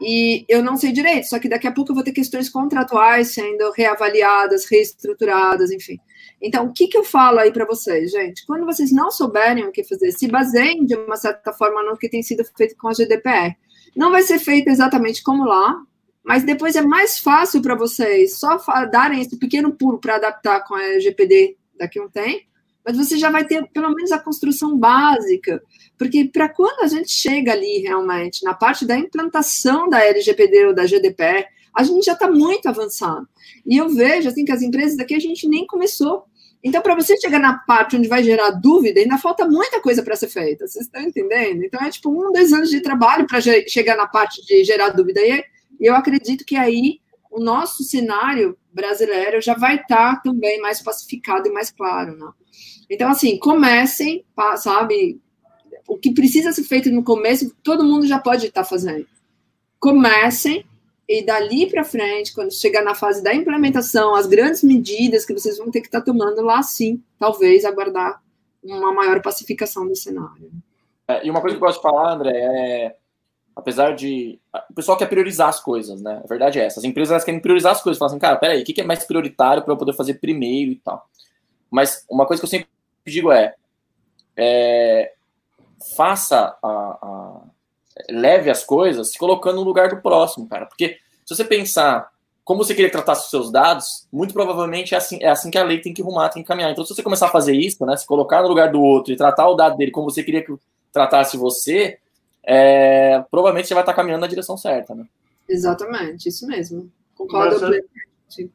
[0.00, 3.32] e eu não sei direito, só que daqui a pouco eu vou ter questões contratuais
[3.32, 5.98] sendo reavaliadas, reestruturadas, enfim.
[6.42, 8.44] Então, o que, que eu falo aí para vocês, gente?
[8.46, 12.08] Quando vocês não souberem o que fazer, se baseiem de uma certa forma no que
[12.08, 13.56] tem sido feito com a GDPR.
[13.96, 15.80] Não vai ser feito exatamente como lá,
[16.24, 18.58] mas depois é mais fácil para vocês só
[18.90, 22.44] darem esse pequeno pulo para adaptar com a LGPD daqui a um tempo,
[22.84, 25.62] mas você já vai ter pelo menos a construção básica,
[25.98, 30.74] porque para quando a gente chega ali realmente na parte da implantação da LGPD ou
[30.74, 33.28] da GDPR, a gente já está muito avançado.
[33.66, 36.24] E eu vejo assim que as empresas daqui a gente nem começou.
[36.62, 40.16] Então, para você chegar na parte onde vai gerar dúvida, ainda falta muita coisa para
[40.16, 40.66] ser feita.
[40.66, 41.62] Vocês estão entendendo?
[41.62, 45.20] Então, é tipo um, dois anos de trabalho para chegar na parte de gerar dúvida.
[45.20, 45.44] E
[45.80, 51.48] eu acredito que aí o nosso cenário brasileiro já vai estar tá também mais pacificado
[51.48, 52.30] e mais claro, né?
[52.88, 54.24] Então, assim, comecem,
[54.56, 55.20] sabe?
[55.86, 59.06] O que precisa ser feito no começo, todo mundo já pode estar fazendo.
[59.78, 60.64] Comecem
[61.08, 65.58] e dali para frente, quando chegar na fase da implementação, as grandes medidas que vocês
[65.58, 68.22] vão ter que estar tomando lá, sim, talvez aguardar
[68.62, 70.50] uma maior pacificação do cenário.
[71.06, 72.96] É, e uma coisa que eu gosto de falar, André, é
[73.54, 74.38] apesar de.
[74.70, 76.20] O pessoal quer priorizar as coisas, né?
[76.24, 76.80] A verdade é essa.
[76.80, 77.98] As empresas querem priorizar as coisas.
[77.98, 80.76] Falam assim, cara, peraí, o que é mais prioritário para eu poder fazer primeiro e
[80.76, 81.06] tal.
[81.70, 82.68] Mas uma coisa que eu sempre
[83.06, 83.54] digo é.
[84.36, 85.12] é
[85.96, 87.40] faça a, a,
[88.10, 90.66] leve as coisas se colocando no lugar do próximo, cara.
[90.66, 92.12] Porque se você pensar
[92.44, 95.64] como você queria tratar os seus dados, muito provavelmente é assim, é assim que a
[95.64, 96.70] lei tem que rumar, tem que caminhar.
[96.70, 99.16] Então, se você começar a fazer isso, né, se colocar no lugar do outro e
[99.16, 100.54] tratar o dado dele como você queria que
[100.92, 101.98] tratasse você,
[102.44, 105.06] é, provavelmente você vai estar caminhando na direção certa, né?
[105.48, 106.90] Exatamente, isso mesmo.
[107.16, 108.50] Concordo mas,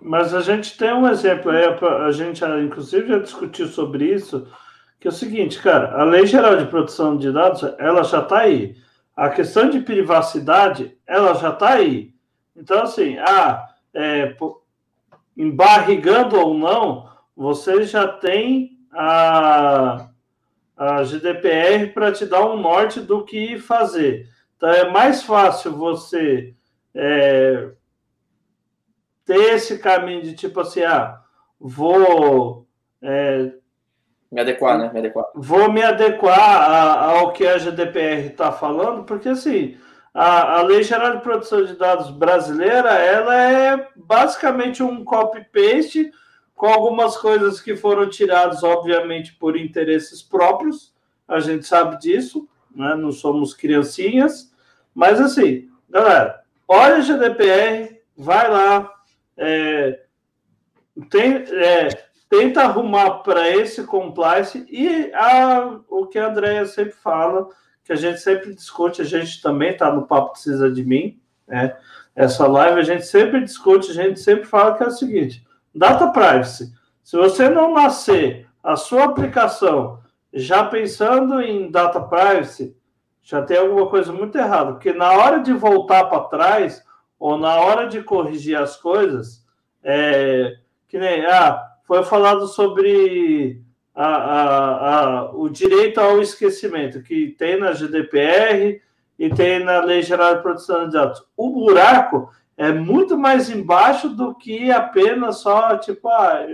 [0.00, 1.66] mas a gente tem um exemplo, é,
[2.06, 4.46] a gente inclusive já discutiu sobre isso,
[5.04, 8.38] que é o seguinte, cara, a Lei Geral de Proteção de Dados, ela já está
[8.38, 8.74] aí.
[9.14, 12.14] A questão de privacidade, ela já está aí.
[12.56, 14.34] Então, assim, ah, é,
[15.36, 20.08] embarrigando ou não, você já tem a,
[20.74, 24.26] a GDPR para te dar um norte do que fazer.
[24.56, 26.54] Então, é mais fácil você
[26.94, 27.72] é,
[29.26, 31.20] ter esse caminho de tipo assim, ah,
[31.60, 32.66] vou.
[33.02, 33.52] É,
[34.34, 34.90] me adequar, né?
[34.92, 35.26] Me adequar.
[35.32, 39.76] Vou me adequar ao que a GDPR está falando, porque assim,
[40.12, 46.10] a, a Lei Geral de Proteção de Dados brasileira, ela é basicamente um copy-paste
[46.56, 50.92] com algumas coisas que foram tiradas, obviamente, por interesses próprios,
[51.28, 52.96] a gente sabe disso, né?
[52.96, 54.52] não somos criancinhas,
[54.92, 58.92] mas assim, galera, olha a GDPR, vai lá,
[59.36, 60.00] é,
[61.08, 61.88] tem, é,
[62.36, 67.48] tenta arrumar para esse compliance e a, o que a Andrea sempre fala,
[67.84, 71.76] que a gente sempre discute, a gente também está no Papo Precisa de Mim, né?
[72.14, 76.08] essa live a gente sempre discute, a gente sempre fala que é o seguinte, Data
[76.08, 76.72] privacy.
[77.02, 80.00] Se você não nascer a sua aplicação
[80.32, 82.76] já pensando em data privacy,
[83.22, 86.82] já tem alguma coisa muito errada, porque na hora de voltar para trás
[87.18, 89.44] ou na hora de corrigir as coisas,
[89.82, 90.56] é,
[90.88, 93.62] que nem ah, foi falado sobre
[93.94, 98.80] a, a, a, o direito ao esquecimento que tem na GDPR
[99.18, 101.22] e tem na Lei Geral de Proteção de Dados.
[101.36, 106.44] O buraco é muito mais embaixo do que apenas só, tipo, ah,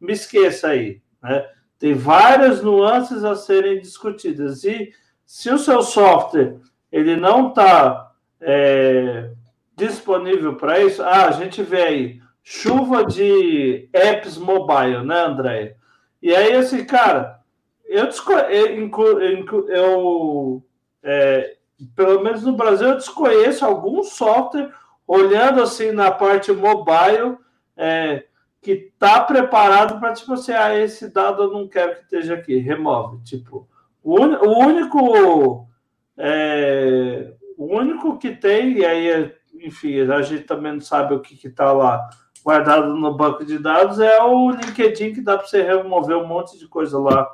[0.00, 1.00] me esqueça aí.
[1.22, 1.46] Né?
[1.78, 4.64] Tem várias nuances a serem discutidas.
[4.64, 4.92] E
[5.26, 6.56] se o seu software
[6.90, 9.30] ele não está é,
[9.76, 12.20] disponível para isso, ah, a gente vê aí
[12.50, 15.76] chuva de apps mobile, né, André?
[16.22, 17.40] E aí, assim, cara,
[17.84, 18.08] eu,
[18.48, 20.64] eu, eu,
[21.02, 21.56] é,
[21.94, 24.72] pelo menos no Brasil, eu desconheço algum software
[25.06, 27.36] olhando assim na parte mobile,
[27.76, 28.24] é,
[28.62, 32.56] que está preparado para tipo assim, ah, esse dado eu não quero que esteja aqui,
[32.56, 33.22] remove.
[33.24, 33.68] Tipo,
[34.02, 35.68] o, un, o único
[36.16, 41.46] é, o único que tem, e aí, enfim, a gente também não sabe o que
[41.46, 42.08] está lá
[42.48, 46.58] guardado no banco de dados, é o LinkedIn, que dá para você remover um monte
[46.58, 47.30] de coisa lá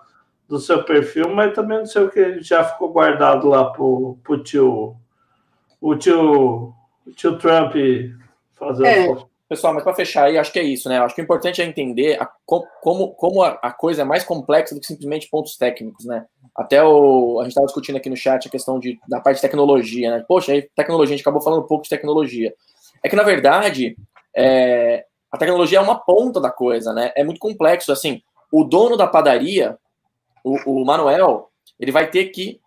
[0.48, 4.18] do seu perfil, mas também não sei o que já ficou guardado lá para o
[4.42, 4.96] tio,
[5.80, 6.74] o tio
[7.06, 7.74] o tio Trump
[8.54, 9.16] fazer é.
[9.48, 10.98] Pessoal, mas para fechar aí, acho que é isso, né?
[10.98, 12.28] Acho que o importante é entender a,
[12.80, 16.24] como, como a, a, coisa é mais complexa do que simplesmente pontos técnicos, né?
[16.56, 19.42] Até o, a gente estava discutindo aqui no chat a questão de, da parte de
[19.42, 20.24] tecnologia, né?
[20.26, 22.52] Poxa, aí tecnologia, a gente acabou falando um pouco de tecnologia.
[23.02, 23.96] É que, na verdade,
[24.36, 27.12] é, a tecnologia é uma ponta da coisa, né?
[27.16, 28.22] É muito complexo, assim,
[28.52, 29.78] o dono da padaria,
[30.44, 32.60] o, o Manuel, ele vai ter que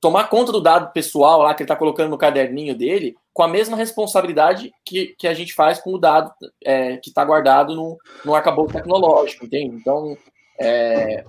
[0.00, 3.48] tomar conta do dado pessoal lá que ele está colocando no caderninho dele com a
[3.48, 6.30] mesma responsabilidade que, que a gente faz com o dado
[6.62, 9.74] é, que está guardado no, no arcabouço tecnológico, entende?
[9.76, 10.16] Então,
[10.60, 11.24] é,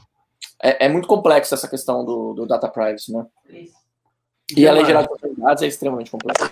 [0.61, 3.25] é, é, muito complexo essa questão do, do data privacy, né?
[4.55, 6.51] E a lei geral de dados é extremamente complexa.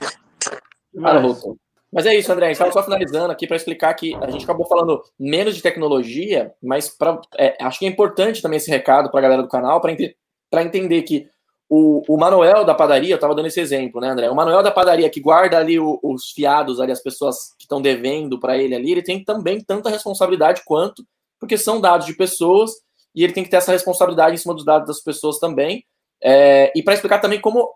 [1.04, 1.58] Ah, voltou.
[1.94, 2.52] Mas é isso, André.
[2.52, 6.90] Estava só finalizando aqui para explicar que a gente acabou falando menos de tecnologia, mas
[6.90, 9.92] pra, é, acho que é importante também esse recado para a galera do canal para
[9.92, 10.16] ent
[10.54, 11.28] entender que
[11.70, 14.30] o, o Manuel da padaria, eu estava dando esse exemplo, né, André?
[14.30, 17.82] O Manuel da padaria que guarda ali o, os fiados, ali, as pessoas que estão
[17.82, 21.04] devendo para ele ali, ele tem também tanta responsabilidade quanto
[21.40, 22.72] porque são dados de pessoas
[23.14, 25.84] e ele tem que ter essa responsabilidade em cima dos dados das pessoas também.
[26.24, 27.70] É, e para explicar também como,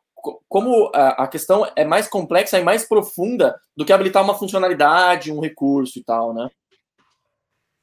[0.47, 5.39] como a, questão é mais complexa e mais profunda do que habilitar uma funcionalidade, um
[5.39, 6.49] recurso e tal, né?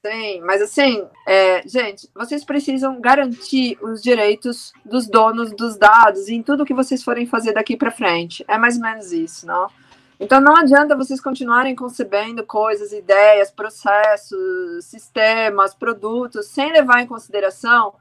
[0.07, 6.43] Sim, mas assim, é, gente, vocês precisam garantir os direitos dos donos dos dados em
[6.43, 8.45] tudo que vocês forem fazer daqui para frente.
[8.47, 9.67] É mais ou menos isso, não?
[10.21, 17.95] Então não adianta vocês continuarem concebendo coisas, ideias, processos, sistemas, produtos, sem levar em consideração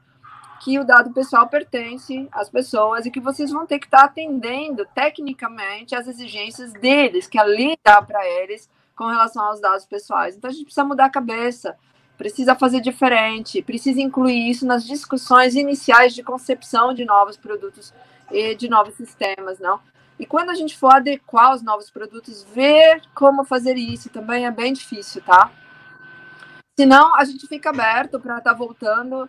[0.64, 4.86] que o dado pessoal pertence às pessoas e que vocês vão ter que estar atendendo
[4.94, 10.36] tecnicamente às exigências deles, que a lei dá para eles com relação aos dados pessoais.
[10.36, 11.76] Então a gente precisa mudar a cabeça
[12.16, 17.92] precisa fazer diferente, precisa incluir isso nas discussões iniciais de concepção de novos produtos
[18.30, 19.80] e de novos sistemas, não?
[20.18, 24.50] E quando a gente for adequar os novos produtos, ver como fazer isso também é
[24.50, 25.50] bem difícil, tá?
[26.78, 29.28] Senão, a gente fica aberto para estar tá voltando.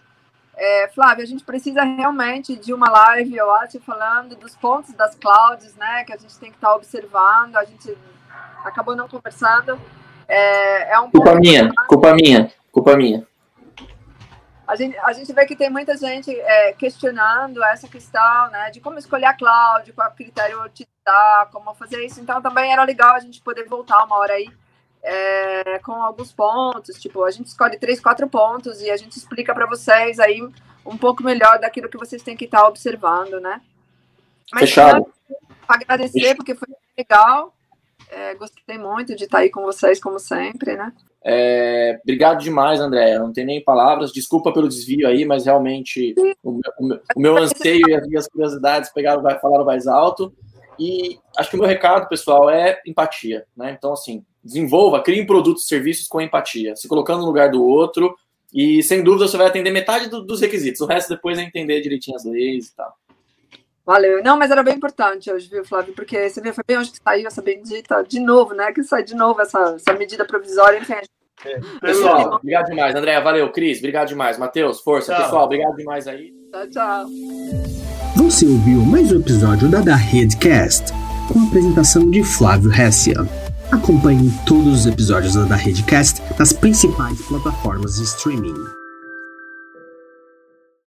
[0.57, 5.15] É, Flávia, a gente precisa realmente de uma live, eu acho, falando dos pontos das
[5.15, 6.03] clouds, né?
[6.05, 7.57] Que a gente tem que estar tá observando.
[7.57, 7.95] A gente
[8.63, 9.79] acabou não conversando.
[10.27, 12.51] É, é um culpa minha, culpa minha.
[12.71, 13.27] Culpa minha.
[14.67, 18.79] A gente, a gente vê que tem muita gente é, questionando essa questão, né, de
[18.79, 22.19] como escolher a cloud, qual critério utilizar, como fazer isso.
[22.19, 24.49] Então, também era legal a gente poder voltar uma hora aí
[25.05, 26.99] é, com alguns pontos.
[26.99, 30.41] Tipo, a gente escolhe três, quatro pontos e a gente explica para vocês aí
[30.85, 33.61] um pouco melhor daquilo que vocês têm que estar observando, né?
[34.51, 35.05] Mas, Fechado.
[35.67, 37.53] Agradecer, porque foi legal.
[38.09, 40.91] É, gostei muito de estar aí com vocês, como sempre, né?
[41.23, 43.17] É, obrigado demais, André.
[43.17, 44.11] Não tem nem palavras.
[44.11, 48.07] Desculpa pelo desvio aí, mas realmente o meu, o meu, o meu anseio e as
[48.07, 50.31] minhas curiosidades pegaram, vai falar mais alto.
[50.77, 53.45] E acho que o meu recado, pessoal, é empatia.
[53.57, 53.75] Né?
[53.75, 58.15] Então, assim, desenvolva, crie produtos e serviços com empatia, se colocando no lugar do outro.
[58.53, 60.79] E sem dúvida você vai atender metade do, dos requisitos.
[60.79, 62.93] O resto depois é entender direitinho as leis e tal.
[63.85, 64.23] Valeu.
[64.23, 65.93] Não, mas era bem importante hoje, viu, Flávio?
[65.93, 68.71] Porque você viu, foi bem hoje que saiu essa bendita, de novo, né?
[68.71, 70.79] Que sai de novo essa, essa medida provisória.
[70.79, 70.93] Enfim,
[71.43, 71.59] é.
[71.81, 72.95] Pessoal, obrigado demais.
[72.95, 73.51] André, valeu.
[73.51, 74.37] Cris, obrigado demais.
[74.37, 75.13] Matheus, força.
[75.13, 75.23] Tchau.
[75.23, 76.33] Pessoal, obrigado demais aí.
[76.51, 77.05] Tchau, tchau.
[78.15, 80.91] Você ouviu mais um episódio da Da Redcast,
[81.31, 83.17] com a apresentação de Flávio Hessia.
[83.75, 88.74] Acompanhe todos os episódios da Redcast nas principais plataformas de streaming.